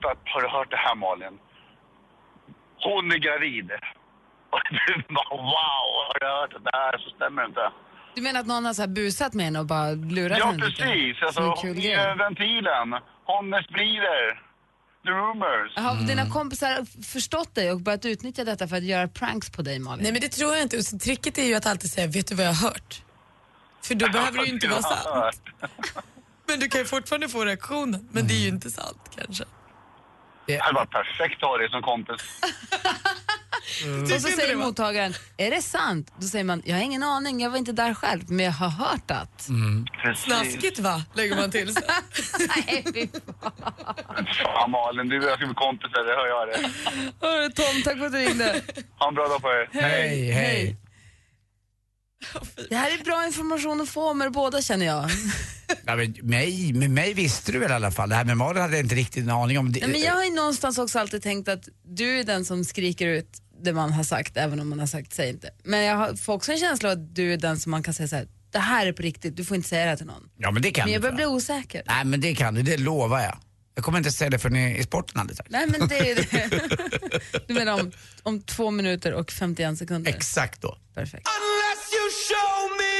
För 0.03 0.11
att, 0.11 0.19
har 0.25 0.41
du 0.43 0.49
hört 0.49 0.71
det 0.71 0.77
här 0.77 0.95
Malin? 0.95 1.39
Hon 2.85 3.13
är 3.13 3.19
gravid. 3.19 3.71
Och 4.51 4.61
du 4.71 4.95
bara 5.15 5.37
wow, 5.37 5.87
har 6.09 6.19
du 6.21 6.27
hört 6.27 6.51
det 6.51 6.71
där 6.71 6.99
så 6.99 7.11
stämmer 7.11 7.43
det 7.43 7.49
inte. 7.49 7.71
Du 8.15 8.23
menar 8.23 8.41
att 8.41 8.47
någon 8.47 8.65
har 8.65 8.73
så 8.73 8.83
här 8.83 8.89
busat 8.89 9.35
med 9.35 9.45
henne 9.45 9.59
och 9.59 9.67
bara 9.67 9.91
lurat 9.91 10.39
Ja 10.39 10.47
henne 10.47 10.65
lite? 10.67 10.83
precis, 10.83 11.23
alltså 11.23 11.33
Som 11.41 11.45
en 11.45 11.49
hon 11.51 11.57
kul 11.63 11.77
är 11.79 11.83
grej. 12.07 12.17
ventilen. 12.27 12.89
Hon 13.25 13.63
sprider 13.71 14.43
rumors. 15.07 15.77
Har 15.77 16.07
dina 16.07 16.31
kompisar 16.31 17.03
förstått 17.03 17.55
dig 17.55 17.71
och 17.73 17.81
börjat 17.81 18.05
utnyttja 18.05 18.45
detta 18.45 18.69
för 18.69 18.77
att 18.77 18.85
göra 18.85 19.09
pranks 19.09 19.51
på 19.51 19.63
dig 19.63 19.79
Malin? 19.79 20.03
Nej 20.03 20.13
men 20.13 20.21
det 20.21 20.29
tror 20.29 20.53
jag 20.55 20.63
inte. 20.63 20.77
Och 20.77 20.85
så 20.85 20.99
Tricket 20.99 21.39
är 21.39 21.45
ju 21.45 21.55
att 21.55 21.67
alltid 21.67 21.91
säga, 21.91 22.07
vet 22.07 22.27
du 22.27 22.35
vad 22.35 22.47
jag 22.47 22.53
har 22.53 22.69
hört? 22.69 23.03
För 23.83 23.95
då 23.95 24.09
behöver 24.09 24.39
det 24.39 24.45
ju 24.45 24.53
inte 24.53 24.69
vara 24.69 24.83
sant. 24.83 25.43
Men 26.47 26.61
du 26.61 26.69
kan 26.69 26.81
ju 26.81 26.85
fortfarande 26.85 27.29
få 27.29 27.45
reaktionen. 27.45 28.09
Men 28.13 28.27
det 28.27 28.35
är 28.35 28.41
ju 28.41 28.49
inte 28.49 28.71
sant 28.71 29.11
kanske. 29.17 29.45
Det 30.47 30.59
hade 30.59 30.75
varit 30.75 30.91
perfekt 30.91 31.43
att 31.43 31.49
ha 31.49 31.57
dig 31.59 31.71
som 31.71 31.83
kompis. 31.83 32.21
Och 34.03 34.09
så 34.21 34.29
säger 34.29 34.57
mottagaren, 34.57 35.15
är 35.37 35.51
det 35.51 35.63
sant? 35.63 36.13
Då 36.19 36.27
säger 36.27 36.45
man, 36.45 36.63
jag 36.65 36.77
har 36.77 36.83
ingen 36.83 37.03
aning, 37.03 37.41
jag 37.41 37.51
var 37.51 37.59
inte 37.59 37.73
där 37.73 37.95
själv, 37.95 38.23
men 38.31 38.45
jag 38.45 38.53
har 38.53 38.69
hört 38.69 39.11
att. 39.11 39.49
Snaskigt 40.17 40.79
va? 40.79 41.03
Lägger 41.15 41.37
man 41.37 41.51
till 41.51 41.75
sig. 41.75 41.83
Fan 44.45 44.71
Malin, 44.71 45.09
du 45.09 45.19
och 45.19 45.25
jag 45.25 45.37
ska 45.37 45.47
bli 45.47 45.55
kompisar, 45.55 46.05
det 46.05 46.15
hör 46.15 46.27
jag 46.27 46.49
det. 46.49 46.71
Hörru 47.27 47.51
Tom, 47.53 47.83
tack 47.85 47.99
för 47.99 48.07
att 48.07 48.13
du 48.13 48.19
ringde. 48.19 48.63
Ha 48.99 49.09
en 49.09 49.15
bra 49.15 49.29
dag 49.29 49.43
på 49.43 49.49
er. 49.49 49.69
Hej, 49.73 50.31
hej. 50.31 50.77
Det 52.69 52.77
här 52.77 52.91
är 53.01 53.05
bra 53.05 53.27
information 53.27 53.81
att 53.81 53.89
få 53.89 54.15
med 54.15 54.33
båda 54.33 54.63
känner 54.63 54.87
jag. 54.87 55.11
Ja, 55.87 55.97
men 55.97 56.15
mig, 56.23 56.73
med 56.73 56.91
mig 56.91 57.15
visste 57.15 57.53
du 57.53 57.59
väl 57.59 57.71
i 57.71 57.75
alla 57.75 57.91
fall. 57.91 58.09
Det 58.09 58.15
här 58.15 58.25
med 58.25 58.37
Malin 58.37 58.63
hade 58.63 58.77
jag 58.77 58.85
inte 58.85 58.95
riktigt 58.95 59.25
en 59.25 59.31
aning 59.31 59.59
om. 59.59 59.73
Det, 59.73 59.81
Nej, 59.81 59.89
men 59.91 60.01
jag 60.01 60.13
har 60.13 60.25
ju 60.25 60.31
någonstans 60.35 60.79
också 60.79 60.99
alltid 60.99 61.23
tänkt 61.23 61.49
att 61.49 61.69
du 61.85 62.21
är 62.21 62.25
den 62.25 62.45
som 62.45 62.65
skriker 62.65 63.07
ut 63.07 63.29
det 63.65 63.73
man 63.73 63.93
har 63.93 64.05
sagt, 64.05 64.37
även 64.37 64.61
om 64.61 64.69
man 64.69 64.81
har 64.81 64.87
sagt 64.87 65.15
säg 65.15 65.29
inte. 65.29 65.51
Men 65.65 65.83
jag 65.85 65.97
har- 65.97 66.15
får 66.17 66.33
också 66.33 66.53
en 66.53 66.59
känsla 66.59 66.89
av 66.89 66.93
att 66.93 67.15
du 67.15 67.33
är 67.33 67.37
den 67.37 67.61
som 67.61 67.71
man 67.71 67.83
kan 67.83 67.95
säga 67.95 68.09
så 68.09 68.17
här, 68.17 68.27
det 68.51 68.59
här 68.59 68.87
är 68.87 68.93
på 68.93 69.03
riktigt, 69.03 69.37
du 69.37 69.45
får 69.45 69.57
inte 69.57 69.69
säga 69.69 69.83
det 69.85 69.89
här 69.91 69.97
till 69.97 70.07
någon. 70.07 70.29
Ja, 70.37 70.51
men 70.51 70.63
det 70.63 70.71
kan 70.71 70.85
Men 70.85 70.93
jag 70.93 71.01
du. 71.01 71.03
börjar 71.03 71.17
bli 71.17 71.27
osäker. 71.27 71.83
Nej, 71.87 72.05
men 72.05 72.21
det 72.21 72.35
kan 72.35 72.55
du. 72.55 72.63
Det 72.63 72.77
lovar 72.77 73.21
jag. 73.21 73.39
Jag 73.75 73.85
kommer 73.85 73.99
inte 73.99 74.11
säga 74.13 74.31
det 74.31 74.39
förrän 74.39 74.57
i, 74.57 74.79
i 74.79 74.83
sporten 74.83 75.19
hade 75.19 75.35
sagt. 75.37 75.51
Nej 75.51 75.67
men 75.67 75.89
det 75.89 75.99
är 76.11 76.15
det. 76.15 77.21
Du 77.47 77.55
menar 77.55 77.81
om, 77.81 77.93
om 78.23 78.43
två 78.43 78.71
minuter 78.71 79.13
och 79.13 79.31
51 79.33 79.79
sekunder? 79.79 80.11
Exakt 80.15 80.63
då. 80.63 80.79
Perfekt. 80.95 81.29
Unless 81.29 81.93
you 81.95 82.07
show 82.29 82.77
me 82.79 82.92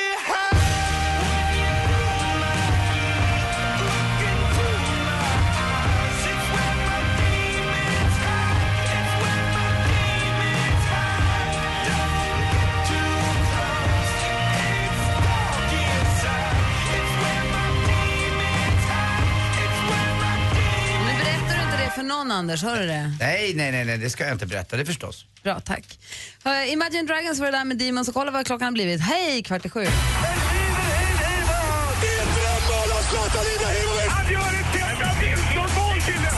för 22.03 22.09
någon 22.09 22.31
Anders, 22.31 22.63
hör 22.63 22.81
du 22.81 22.87
det? 22.87 23.13
Nej, 23.21 23.55
nej, 23.55 23.73
nej, 23.73 23.85
nej, 23.85 23.99
det 23.99 24.11
ska 24.11 24.25
jag 24.25 24.33
inte 24.33 24.47
berätta. 24.47 24.77
Det 24.77 24.85
förstås. 24.85 25.27
Bra, 25.43 25.61
tack. 25.61 25.99
Imagine 26.69 27.07
Dragons 27.07 27.39
var 27.39 27.47
det 27.47 27.59
där 27.59 27.65
med 27.65 27.79
Demons 27.79 28.09
och 28.09 28.15
kolla 28.15 28.31
vad 28.31 28.47
klockan 28.47 28.65
har 28.65 28.73
blivit. 28.73 29.01
Hej, 29.01 29.43
kvart 29.43 29.67
i 29.67 29.71
sju. 29.71 29.87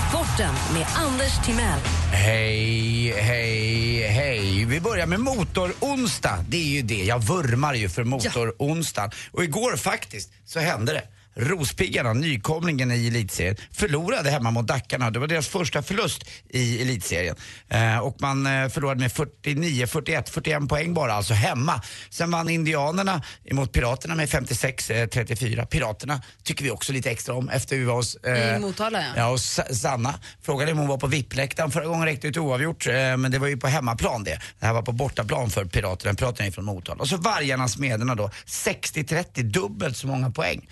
Sporten 0.08 0.54
med 0.74 0.86
Anders 0.96 1.46
Timell. 1.46 1.80
Hej, 2.12 3.14
hej, 3.20 4.08
hej. 4.08 4.64
Vi 4.64 4.80
börjar 4.80 5.06
med 5.06 5.20
motoronsdag. 5.20 6.44
Det 6.48 6.56
är 6.56 6.74
ju 6.76 6.82
det. 6.82 7.04
Jag 7.04 7.22
vurmar 7.22 7.74
ju 7.74 7.88
för 7.88 8.04
motoronsdagen. 8.04 9.10
Och 9.30 9.44
igår 9.44 9.76
faktiskt 9.76 10.32
så 10.44 10.60
hände 10.60 10.92
det. 10.92 11.02
Rospiggarna, 11.36 12.12
nykomlingen 12.12 12.92
i 12.92 13.06
elitserien, 13.08 13.56
förlorade 13.72 14.30
hemma 14.30 14.50
mot 14.50 14.66
Dackarna. 14.66 15.10
Det 15.10 15.18
var 15.18 15.26
deras 15.26 15.48
första 15.48 15.82
förlust 15.82 16.24
i 16.48 16.82
elitserien. 16.82 17.36
Eh, 17.68 17.98
och 17.98 18.16
man 18.20 18.46
eh, 18.46 18.68
förlorade 18.68 19.00
med 19.00 19.12
49, 19.12 19.86
41, 19.86 20.28
41 20.28 20.68
poäng 20.68 20.94
bara, 20.94 21.12
alltså 21.14 21.34
hemma. 21.34 21.82
Sen 22.10 22.30
vann 22.30 22.48
Indianerna 22.48 23.22
mot 23.52 23.72
Piraterna 23.72 24.14
med 24.14 24.30
56, 24.30 24.90
eh, 24.90 25.06
34. 25.08 25.66
Piraterna 25.66 26.22
tycker 26.42 26.64
vi 26.64 26.70
också 26.70 26.92
lite 26.92 27.10
extra 27.10 27.34
om 27.34 27.48
efter 27.48 27.76
vi 27.76 27.84
var 27.84 27.94
hos... 27.94 28.16
I 28.16 28.58
Motala, 28.60 29.00
ja. 29.02 29.08
Ja, 29.16 29.28
och 29.28 29.40
Sa- 29.40 29.74
Sanna 29.74 30.14
frågade 30.42 30.72
om 30.72 30.78
hon 30.78 30.88
var 30.88 30.98
på 30.98 31.06
VIP-läktaren. 31.06 31.70
Förra 31.70 31.86
gången 31.86 32.04
räckte 32.04 32.30
det 32.30 32.40
oavgjort, 32.40 32.86
eh, 32.86 32.92
men 32.94 33.30
det 33.30 33.38
var 33.38 33.46
ju 33.48 33.56
på 33.56 33.66
hemmaplan 33.66 34.24
det. 34.24 34.38
Det 34.60 34.66
här 34.66 34.72
var 34.72 34.82
på 34.82 34.92
bortaplan 34.92 35.50
för 35.50 35.64
Piraterna. 35.64 36.14
Piraterna 36.14 36.46
är 36.46 36.50
från 36.50 36.64
Motala. 36.64 37.00
Och 37.02 37.08
så 37.08 37.16
Vargarna 37.16 37.68
Smederna 37.68 38.14
då, 38.14 38.30
60-30, 38.46 39.42
dubbelt 39.42 39.96
så 39.96 40.06
många 40.06 40.30
poäng. 40.30 40.68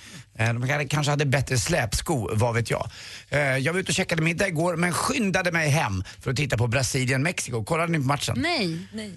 De 0.60 0.68
kan- 0.68 0.88
kanske 0.88 1.10
hade 1.10 1.24
bättre 1.26 1.58
släpsko, 1.58 2.28
vad 2.34 2.54
vet 2.54 2.70
jag. 2.70 2.90
Eh, 3.30 3.38
Jag 3.40 3.72
var 3.72 3.80
ute 3.80 3.90
och 3.90 3.94
käkade 3.94 4.22
middag 4.22 4.48
igår, 4.48 4.76
men 4.76 4.92
skyndade 4.92 5.52
mig 5.52 5.68
hem 5.68 6.04
för 6.20 6.30
att 6.30 6.36
titta 6.36 6.56
på 6.56 6.66
Brasilien-Mexiko. 6.66 7.64
Kollade 7.64 7.92
ni 7.92 7.98
på 7.98 8.04
matchen? 8.04 8.34
Nej. 8.38 8.78
Nej. 8.92 9.12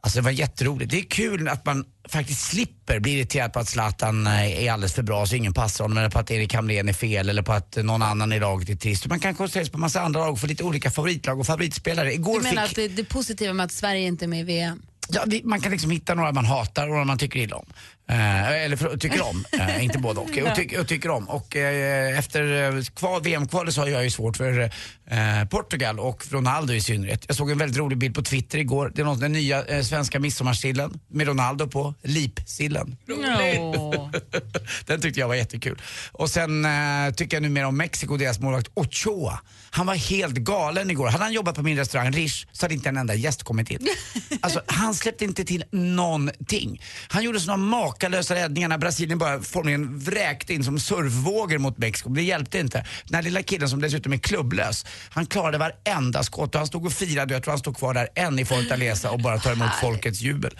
Alltså 0.00 0.18
det 0.18 0.24
var 0.24 0.30
jätteroligt. 0.30 0.90
Det 0.90 0.98
är 0.98 1.02
kul 1.02 1.48
att 1.48 1.66
man 1.66 1.84
faktiskt 2.08 2.40
slipper 2.50 3.00
bli 3.00 3.12
irriterad 3.18 3.52
på 3.52 3.58
att 3.60 3.68
Zlatan 3.68 4.26
eh, 4.26 4.64
är 4.64 4.72
alldeles 4.72 4.94
för 4.94 5.02
bra 5.02 5.26
så 5.26 5.34
ingen 5.36 5.52
passar 5.54 5.84
honom 5.84 5.98
eller 5.98 6.10
på 6.10 6.18
att 6.18 6.30
Erik 6.30 6.54
Hamrén 6.54 6.88
är 6.88 6.92
fel 6.92 7.28
eller 7.28 7.42
på 7.42 7.52
att 7.52 7.76
någon 7.76 8.02
annan 8.02 8.32
i 8.32 8.40
laget 8.40 8.68
är 8.68 8.74
trist. 8.74 9.06
Man 9.06 9.20
kan 9.20 9.34
koncentrera 9.34 9.64
sig 9.64 9.72
på 9.72 9.78
massa 9.78 10.00
andra 10.00 10.20
lag 10.20 10.32
och 10.32 10.40
få 10.40 10.46
lite 10.46 10.64
olika 10.64 10.90
favoritlag 10.90 11.40
och 11.40 11.46
favoritspelare. 11.46 12.14
Igår 12.14 12.38
Du 12.40 12.44
menar 12.44 12.66
fick... 12.66 12.70
att 12.70 12.76
det, 12.76 13.02
det 13.02 13.04
positiva 13.04 13.52
med 13.52 13.64
att 13.64 13.72
Sverige 13.72 14.06
inte 14.06 14.24
är 14.24 14.26
med 14.26 14.40
i 14.40 14.42
VM? 14.42 14.82
Ja, 15.08 15.24
man 15.44 15.60
kan 15.60 15.72
liksom 15.72 15.90
hitta 15.90 16.14
några 16.14 16.32
man 16.32 16.44
hatar 16.46 16.82
och 16.82 16.88
några 16.90 17.04
man 17.04 17.18
tycker 17.18 17.40
illa 17.40 17.56
om. 17.56 17.66
Eh, 18.10 18.64
eller 18.64 18.96
tycker 18.96 19.22
om, 19.22 19.44
eh, 19.52 19.84
inte 19.84 19.98
både 19.98 20.20
och. 20.20 20.38
Och, 20.38 20.54
tyck, 20.54 20.78
och 20.78 20.88
tycker 20.88 21.10
om. 21.10 21.28
Och 21.28 21.56
eh, 21.56 22.18
efter 22.18 22.76
eh, 22.76 22.82
kval, 22.82 23.22
VM-kvalet 23.22 23.74
så 23.74 23.80
har 23.80 23.88
jag 23.88 24.04
ju 24.04 24.10
svårt 24.10 24.36
för 24.36 24.60
eh, 24.60 25.44
Portugal 25.50 26.00
och 26.00 26.24
Ronaldo 26.30 26.72
i 26.72 26.80
synnerhet. 26.80 27.24
Jag 27.28 27.36
såg 27.36 27.50
en 27.50 27.58
väldigt 27.58 27.78
rolig 27.78 27.98
bild 27.98 28.14
på 28.14 28.22
Twitter 28.22 28.58
igår. 28.58 28.92
Det 28.94 29.00
är 29.02 29.04
någon, 29.04 29.20
den 29.20 29.32
nya 29.32 29.64
eh, 29.64 29.82
svenska 29.82 30.20
midsommarsillen 30.20 31.00
med 31.08 31.26
Ronaldo 31.26 31.66
på. 31.66 31.94
Lipsillen. 32.02 32.96
No. 33.06 34.10
Den 34.86 35.00
tyckte 35.00 35.20
jag 35.20 35.28
var 35.28 35.34
jättekul. 35.34 35.82
Och 36.12 36.30
sen 36.30 36.66
tycker 37.16 37.36
jag 37.36 37.42
nu 37.42 37.48
mer 37.48 37.64
om 37.64 37.76
Mexiko 37.76 38.12
och 38.12 38.18
deras 38.18 38.40
målvakt 38.40 38.70
Ochoa. 38.74 39.40
Han 39.70 39.86
var 39.86 39.94
helt 39.94 40.34
galen 40.34 40.90
igår. 40.90 41.08
Hade 41.08 41.24
han 41.24 41.32
jobbat 41.32 41.54
på 41.54 41.62
min 41.62 41.76
restaurang 41.76 42.12
Rish 42.12 42.46
så 42.52 42.64
hade 42.64 42.74
inte 42.74 42.88
en 42.88 42.96
enda 42.96 43.14
gäst 43.14 43.42
kommit 43.42 43.70
in. 43.70 43.88
Alltså 44.40 44.62
han 44.66 44.94
släppte 44.94 45.24
inte 45.24 45.44
till 45.44 45.64
någonting. 45.70 46.82
Han 47.08 47.24
gjorde 47.24 47.40
såna 47.40 47.56
makalösa 47.98 48.34
räddningar 48.34 48.68
när 48.68 48.78
Brasilien 48.78 49.18
bara 49.18 49.40
formligen 49.40 49.98
vräkte 49.98 50.54
in 50.54 50.64
som 50.64 50.78
surfvågor 50.78 51.58
mot 51.58 51.78
Mexiko. 51.78 52.08
Det 52.08 52.22
hjälpte 52.22 52.58
inte. 52.58 52.86
Den 53.04 53.14
här 53.14 53.22
lilla 53.22 53.42
killen 53.42 53.68
som 53.68 53.80
dessutom 53.80 54.12
är 54.12 54.16
klubblös, 54.16 54.86
han 55.10 55.26
klarade 55.26 55.58
varenda 55.58 56.22
skott 56.22 56.54
och 56.54 56.58
han 56.58 56.66
stod 56.66 56.86
och 56.86 56.92
firade. 56.92 57.34
Jag 57.34 57.42
tror 57.42 57.52
han 57.52 57.58
stod 57.58 57.76
kvar 57.76 57.94
där 57.94 58.08
än 58.14 58.38
i 58.38 58.44
Fortaleza 58.44 59.10
och 59.10 59.20
bara 59.20 59.38
tar 59.38 59.52
emot 59.52 59.74
folkets 59.80 60.20
jubel. 60.20 60.50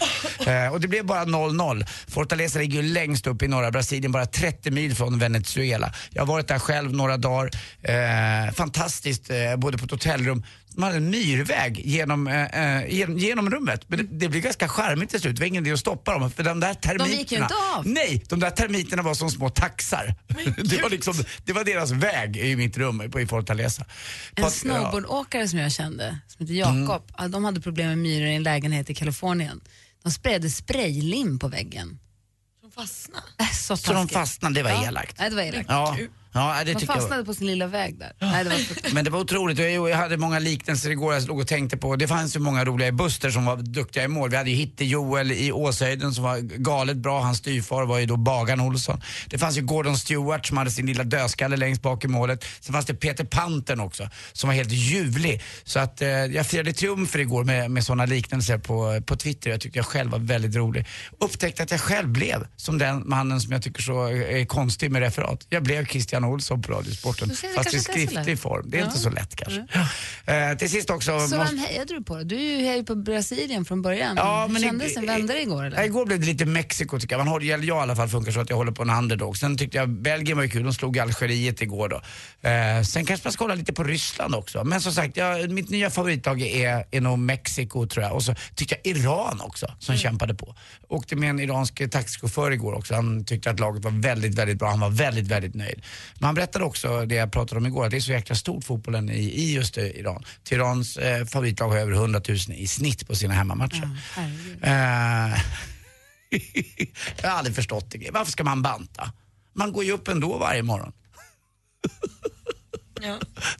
Eh, 0.46 0.72
och 0.72 0.81
det 0.81 0.88
blev 0.88 1.07
bara 1.07 1.24
0-0. 1.24 1.87
Fortaleza 2.09 2.59
ligger 2.59 2.83
ju 2.83 2.88
längst 2.88 3.27
upp 3.27 3.42
i 3.42 3.48
norra 3.48 3.70
Brasilien, 3.70 4.12
bara 4.12 4.27
30 4.27 4.70
mil 4.70 4.94
från 4.94 5.18
Venezuela. 5.18 5.92
Jag 6.11 6.22
har 6.22 6.27
varit 6.27 6.48
där 6.48 6.59
själv 6.59 6.92
några 6.92 7.16
dagar. 7.16 7.51
Eh, 7.83 8.53
fantastiskt, 8.55 9.31
eh, 9.31 9.57
både 9.57 9.79
på 9.79 9.85
ett 9.85 9.90
hotellrum 9.90 10.44
man 10.79 10.87
hade 10.87 10.97
en 10.97 11.11
myrväg 11.11 11.81
genom, 11.85 12.27
eh, 12.27 12.45
eh, 12.45 12.95
genom, 12.95 13.19
genom 13.19 13.51
rummet. 13.51 13.85
Men 13.88 13.99
det, 13.99 14.05
det 14.11 14.29
blev 14.29 14.43
ganska 14.43 14.69
charmigt 14.69 15.11
till 15.11 15.21
slut. 15.21 15.37
Det 15.37 15.41
var 15.43 15.47
ingen 15.47 15.67
idé 15.67 15.73
att 15.73 15.81
stoppa 15.81 16.19
dem. 16.19 16.31
För 16.31 16.43
de 16.43 16.61
där 16.61 16.75
termiterna... 16.75 17.19
gick 17.19 17.33
ju 17.33 17.38
inte 17.38 17.55
av. 17.77 17.87
Nej, 17.87 18.23
de 18.29 18.41
där 18.41 18.51
termiterna 18.51 19.03
var 19.03 19.14
som 19.14 19.31
små 19.31 19.49
taxar. 19.51 20.14
Det 20.64 20.83
var, 20.83 20.91
liksom, 20.91 21.14
det 21.45 21.53
var 21.53 21.64
deras 21.64 21.91
väg 21.91 22.37
i 22.37 22.57
mitt 22.57 22.79
rum 22.79 23.11
på, 23.11 23.21
i 23.21 23.27
Fortaleza. 23.27 23.83
En 23.83 24.45
att- 24.45 24.64
ja. 24.64 24.71
Mm. 24.71 24.83
snowboardåkare 24.83 25.49
som 25.49 25.59
jag 25.59 25.73
kände, 25.73 26.19
som 26.27 26.47
heter 26.47 26.55
Jakob, 26.55 27.03
ah, 27.12 27.29
de 27.29 27.45
hade 27.45 27.61
problem 27.61 27.88
med 27.88 27.99
myror 27.99 28.29
i 28.29 28.35
en 28.35 28.43
lägenhet 28.43 28.91
i 28.91 28.95
Kalifornien. 28.95 29.61
De 30.03 30.11
spred 30.12 30.53
spraylim 30.53 31.38
på 31.38 31.49
väggen. 31.49 31.99
Som 32.61 32.71
fastnar. 32.71 33.23
Äh, 33.41 33.51
så 33.53 33.77
Så 33.77 33.93
de 33.93 34.09
fastnade, 34.09 34.55
det 34.55 34.62
var 34.62 34.71
Ja. 34.71 34.87
elakt. 34.88 35.19
Nej, 35.19 35.31
det 35.31 35.37
var 35.37 35.43
elakt. 35.43 35.69
Ja. 35.69 35.97
Ja, 36.33 36.41
det 36.64 36.73
Man 36.73 36.81
tycker 36.81 36.93
jag. 36.93 37.01
fastnade 37.01 37.25
på 37.25 37.35
sin 37.35 37.47
lilla 37.47 37.67
väg 37.67 37.99
där. 37.99 38.12
Nej, 38.19 38.45
det 38.45 38.51
var 38.51 38.95
Men 38.95 39.05
det 39.05 39.11
var 39.11 39.21
otroligt. 39.21 39.59
Jag, 39.59 39.91
jag 39.91 39.97
hade 39.97 40.17
många 40.17 40.38
liknelser 40.38 40.91
igår 40.91 41.14
jag 41.14 41.27
låg 41.27 41.38
och 41.38 41.47
tänkte 41.47 41.77
på. 41.77 41.97
Det 41.97 42.09
fanns 42.09 42.37
ju 42.37 42.41
många 42.41 42.64
roliga 42.64 42.88
i 42.88 42.93
Buster 42.93 43.31
som 43.31 43.45
var 43.45 43.57
duktiga 43.57 44.05
i 44.05 44.09
mål. 44.09 44.31
Vi 44.31 44.37
hade 44.37 44.51
ju 44.51 44.57
Hitte-Joel 44.57 45.33
i 45.33 45.53
Åshöjden 45.53 46.12
som 46.14 46.25
var 46.25 46.38
galet 46.38 46.97
bra. 46.97 47.21
Hans 47.21 47.38
styvfar 47.38 47.85
var 47.87 47.99
ju 47.99 48.07
då 48.07 48.17
Bagan 48.17 48.61
Olsson. 48.61 49.01
Det 49.27 49.38
fanns 49.38 49.59
ju 49.59 49.62
Gordon 49.62 49.97
Stewart 49.97 50.47
som 50.47 50.57
hade 50.57 50.71
sin 50.71 50.87
lilla 50.87 51.05
dödskalle 51.05 51.57
längst 51.57 51.83
bak 51.83 52.05
i 52.05 52.09
målet. 52.09 52.45
Sen 52.61 52.73
fanns 52.73 52.87
det 52.87 52.95
Peter 52.95 53.25
Pantern 53.25 53.81
också 53.81 54.09
som 54.33 54.49
var 54.49 54.55
helt 54.55 54.73
ljuvlig. 54.73 55.43
Så 55.64 55.79
att 55.81 56.03
eh, 56.03 56.09
jag 56.09 56.47
firade 56.47 56.73
triumfer 56.73 57.19
igår 57.19 57.45
med, 57.45 57.71
med 57.71 57.85
sådana 57.85 58.07
liknelser 58.07 58.59
på, 58.59 59.03
på 59.07 59.17
Twitter. 59.17 59.51
Jag 59.51 59.61
tyckte 59.61 59.79
jag 59.79 59.87
själv 59.87 60.11
var 60.11 60.19
väldigt 60.19 60.57
rolig. 60.57 60.87
Upptäckte 61.21 61.62
att 61.62 61.71
jag 61.71 61.81
själv 61.81 62.09
blev 62.09 62.47
som 62.57 62.79
den 62.79 63.09
mannen 63.09 63.41
som 63.41 63.53
jag 63.53 63.62
tycker 63.62 63.83
så 63.83 64.07
är 64.07 64.45
konstig 64.45 64.91
med 64.91 65.03
referat. 65.03 65.47
Jag 65.49 65.62
blev 65.62 65.87
Christian 65.87 66.17
Olsson 66.24 66.62
på 66.62 66.72
Radiosporten. 66.72 67.31
Fast 67.57 67.74
i 67.74 67.81
skriftlig 67.81 68.38
form. 68.38 68.70
Det 68.70 68.76
är 68.76 68.81
Ja. 68.81 68.87
inte 68.87 68.98
så 68.98 69.11
lätt 69.11 69.37
kanske. 69.37 69.66
Eh, 70.26 70.57
till 70.59 70.70
sist 70.70 70.90
också... 70.90 71.07
Så 71.28 71.37
måste- 71.37 71.54
vem 71.54 71.59
hejade 71.59 71.94
du 71.94 72.02
på 72.04 72.16
då? 72.16 72.22
Du 72.22 72.37
är 72.37 72.40
ju 72.59 72.64
hejade 72.66 72.85
på 72.85 72.94
Brasilien 72.94 73.64
från 73.64 73.83
början. 73.83 74.16
Ja, 74.16 74.42
Hur 74.46 74.52
men 74.52 74.62
kändes 74.62 74.94
det? 74.94 75.00
Vände 75.00 75.33
det 75.33 75.42
igår 75.42 75.64
eller? 75.64 75.76
Ja, 75.76 75.85
igår 75.85 76.07
blev 76.07 76.20
det 76.20 76.26
lite 76.26 76.44
Mexiko 76.46 76.98
tycker 77.00 77.14
jag. 77.14 77.18
Man 77.20 77.28
håller, 77.28 77.46
jag 77.46 77.64
i 77.64 77.70
alla 77.70 77.96
fall 77.96 78.09
funkar 78.09 78.33
så 78.33 78.40
att 78.40 78.50
jag 78.50 78.57
håller 78.57 78.72
på 78.72 78.83
en 78.83 78.90
underdog. 78.90 79.37
Sen 79.37 79.57
tyckte 79.59 79.76
jag 79.78 79.88
Belgien 79.88 80.37
var 80.37 80.44
ju 80.44 80.50
kul, 80.50 80.62
de 80.64 80.74
slog 80.74 80.98
Algeriet 80.98 81.62
igår 81.62 81.88
då. 81.88 81.96
Eh, 82.48 82.83
sen 82.83 83.07
kanske 83.07 83.26
man 83.26 83.33
ska 83.33 83.44
kolla 83.44 83.54
lite 83.54 83.72
på 83.72 83.85
Ryssland 83.85 84.35
också. 84.35 84.64
Men 84.64 84.81
som 84.81 84.92
sagt, 84.92 85.16
jag, 85.16 85.50
mitt 85.50 85.70
nya 85.70 85.90
favoritlag 85.90 86.42
är, 86.42 86.85
är 86.90 87.00
nog 87.00 87.18
Mexiko 87.18 87.87
tror 87.87 88.04
jag. 88.04 88.14
Och 88.14 88.22
så 88.22 88.35
tyckte 88.54 88.76
jag 88.85 88.96
Iran 88.96 89.40
också, 89.40 89.66
som 89.78 89.92
Mm. 89.92 90.02
kämpade 90.02 90.35
på. 90.35 90.54
Åkte 90.88 91.16
med 91.16 91.31
en 91.31 91.40
iransk 91.40 91.90
taxichaufför 91.90 92.50
igår 92.50 92.72
också. 92.72 92.94
Han 92.94 93.24
tyckte 93.24 93.50
att 93.50 93.61
laget 93.61 93.85
var 93.85 93.90
väldigt, 93.90 94.35
väldigt 94.35 94.59
bra. 94.59 94.68
Han 94.70 94.81
var 94.81 94.90
väldigt, 94.90 95.26
väldigt 95.26 95.54
nöjd. 95.54 95.83
Men 96.14 96.27
han 96.27 96.35
berättade 96.35 96.64
också 96.64 97.07
det 97.07 97.14
jag 97.14 97.33
pratade 97.33 97.59
om 97.59 97.66
igår, 97.66 97.85
att 97.85 97.90
det 97.90 97.97
är 97.97 98.01
så 98.01 98.12
jäkla 98.12 98.37
stort 98.37 98.64
fotbollen 98.64 99.11
i, 99.11 99.18
i 99.18 99.55
just 99.55 99.79
eh, 99.79 99.85
Iran. 99.85 100.25
Till 100.44 100.57
Irans 100.57 100.97
eh, 100.97 101.25
favoritlag 101.25 101.68
har 101.68 101.79
över 101.79 101.92
100 101.92 102.21
000 102.29 102.37
i 102.55 102.66
snitt 102.66 103.07
på 103.07 103.14
sina 103.14 103.35
hemmamatcher. 103.35 103.90
Eh, 104.62 104.71
jag 107.23 107.31
har 107.31 107.38
aldrig 107.38 107.57
förstått 107.57 107.90
det. 107.90 108.11
Varför 108.12 108.33
ska 108.33 108.44
man 108.44 108.62
banta? 108.62 109.12
Man 109.55 109.73
går 109.73 109.85
ju 109.85 109.92
upp 109.92 110.09
ändå 110.09 110.38
varje 110.38 110.62
morgon. 110.62 110.92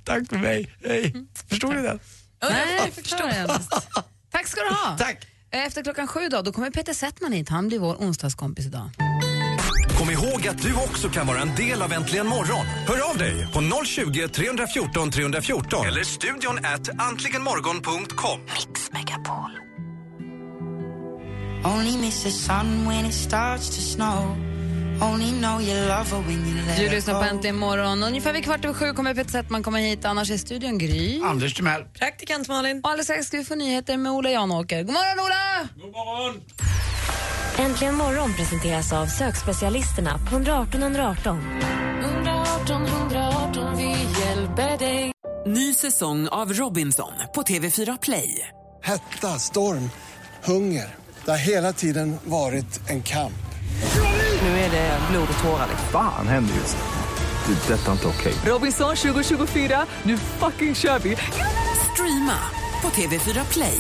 Tack 0.05 0.29
för 0.29 0.39
mig. 0.39 0.75
Hej. 0.85 1.27
Förstår 1.49 1.75
ni 1.75 1.83
det? 1.83 1.99
Nej, 2.43 2.77
jag 2.77 2.95
förstår 2.95 3.27
det. 3.27 3.47
Tack 4.31 4.47
ska 4.47 4.61
du 4.61 4.69
ha. 4.69 4.99
Tack. 4.99 5.27
Efter 5.51 5.83
klockan 5.83 6.07
sju 6.07 6.29
då, 6.29 6.43
då 6.43 6.53
kommer 6.53 6.71
Peter 6.71 6.95
Settman 6.95 7.33
hit. 7.33 7.49
Han 7.49 7.69
blir 7.69 7.79
vår 7.79 7.95
onsdagskompis 7.95 8.67
idag. 8.67 8.91
Kom 9.99 10.11
ihåg 10.11 10.49
att 10.49 10.63
du 10.63 10.75
också 10.75 11.09
kan 11.09 11.27
vara 11.27 11.39
en 11.39 11.55
del 11.55 11.83
av 11.83 11.93
Äntligen 11.93 12.27
morgon. 12.27 12.67
Hör 12.87 13.11
av 13.11 13.19
dig 13.19 13.49
på 13.53 13.85
020 13.85 14.29
314 14.29 15.11
314 15.11 15.87
eller 15.87 16.03
studion 16.03 16.59
at 16.59 16.89
antligenmorgon.com. 16.99 18.41
Mix 18.41 18.93
Megapol. 18.93 19.51
Only 21.65 21.97
miss 21.97 22.23
the 22.23 22.31
sun 22.31 22.89
when 22.89 23.07
it 23.07 23.15
starts 23.15 23.77
to 23.77 23.83
snow. 23.83 24.37
Only 25.13 25.31
know 25.31 25.63
you 25.63 25.81
love 25.81 26.11
her 26.11 26.23
when 26.27 26.47
you 26.49 26.67
let 26.67 26.77
Du 26.77 26.89
lyssnar 26.89 27.15
på. 27.15 27.29
Äntligen 27.29 27.57
morgon. 27.57 28.03
Ungefär 28.03 28.33
vid 28.33 28.45
kvart 28.45 28.65
över 28.65 28.75
sju 28.75 28.93
kommer 28.93 29.15
Peter 29.15 29.31
Settman 29.31 29.63
komma 29.63 29.79
hit. 29.79 30.05
Annars 30.05 30.31
är 30.31 30.37
studion 30.37 30.79
Gry. 30.79 31.23
Anders 31.23 31.55
Timell. 31.55 31.85
Praktikant 31.85 32.49
Malin. 32.49 32.81
Och 32.85 32.91
alldeles 32.91 33.07
strax 33.07 33.27
ska 33.27 33.37
vi 33.37 33.45
få 33.45 33.55
nyheter 33.55 33.97
med 33.97 34.13
Ola 34.13 34.31
Janåker. 34.31 34.83
God 34.83 34.93
morgon 34.93 35.27
Ola! 35.27 35.69
God 35.77 35.93
morgon! 35.93 36.43
Äntligen 37.59 37.95
morgon 37.95 38.35
presenteras 38.35 38.93
av 38.93 39.07
sökspecialisterna 39.07 40.19
på 40.19 40.37
118 40.37 40.83
118. 40.83 41.39
118 42.05 42.87
118, 42.87 43.77
vi 43.77 43.91
hjälper 44.21 44.79
dig. 44.79 45.13
Ny 45.47 45.75
säsong 45.75 46.29
av 46.29 46.53
Robinson 46.53 47.13
på 47.35 47.43
TV4 47.43 47.99
Play. 48.03 48.49
Hetta, 48.83 49.29
storm, 49.29 49.91
hunger. 50.45 50.95
Det 51.25 51.31
har 51.31 51.39
hela 51.39 51.73
tiden 51.73 52.17
varit 52.25 52.91
en 52.91 53.03
kamp. 53.03 53.33
Nu 54.43 54.49
är 54.49 54.71
det 54.71 54.99
blod 55.11 55.29
och 55.39 55.45
tårar. 55.45 55.69
Fan 55.93 56.29
händer 56.29 56.55
just 56.55 56.77
det. 56.77 56.83
Det 57.47 57.75
är 57.75 57.79
detta 57.79 57.93
inte 57.93 58.09
okej. 58.09 58.35
Robinson 58.53 58.97
2024, 58.97 59.87
nu 60.03 60.19
fucking 60.19 60.75
kör 60.75 60.99
vi! 60.99 61.17
Streama 61.93 62.39
på 62.83 62.89
TV4 62.89 63.53
Play. 63.53 63.79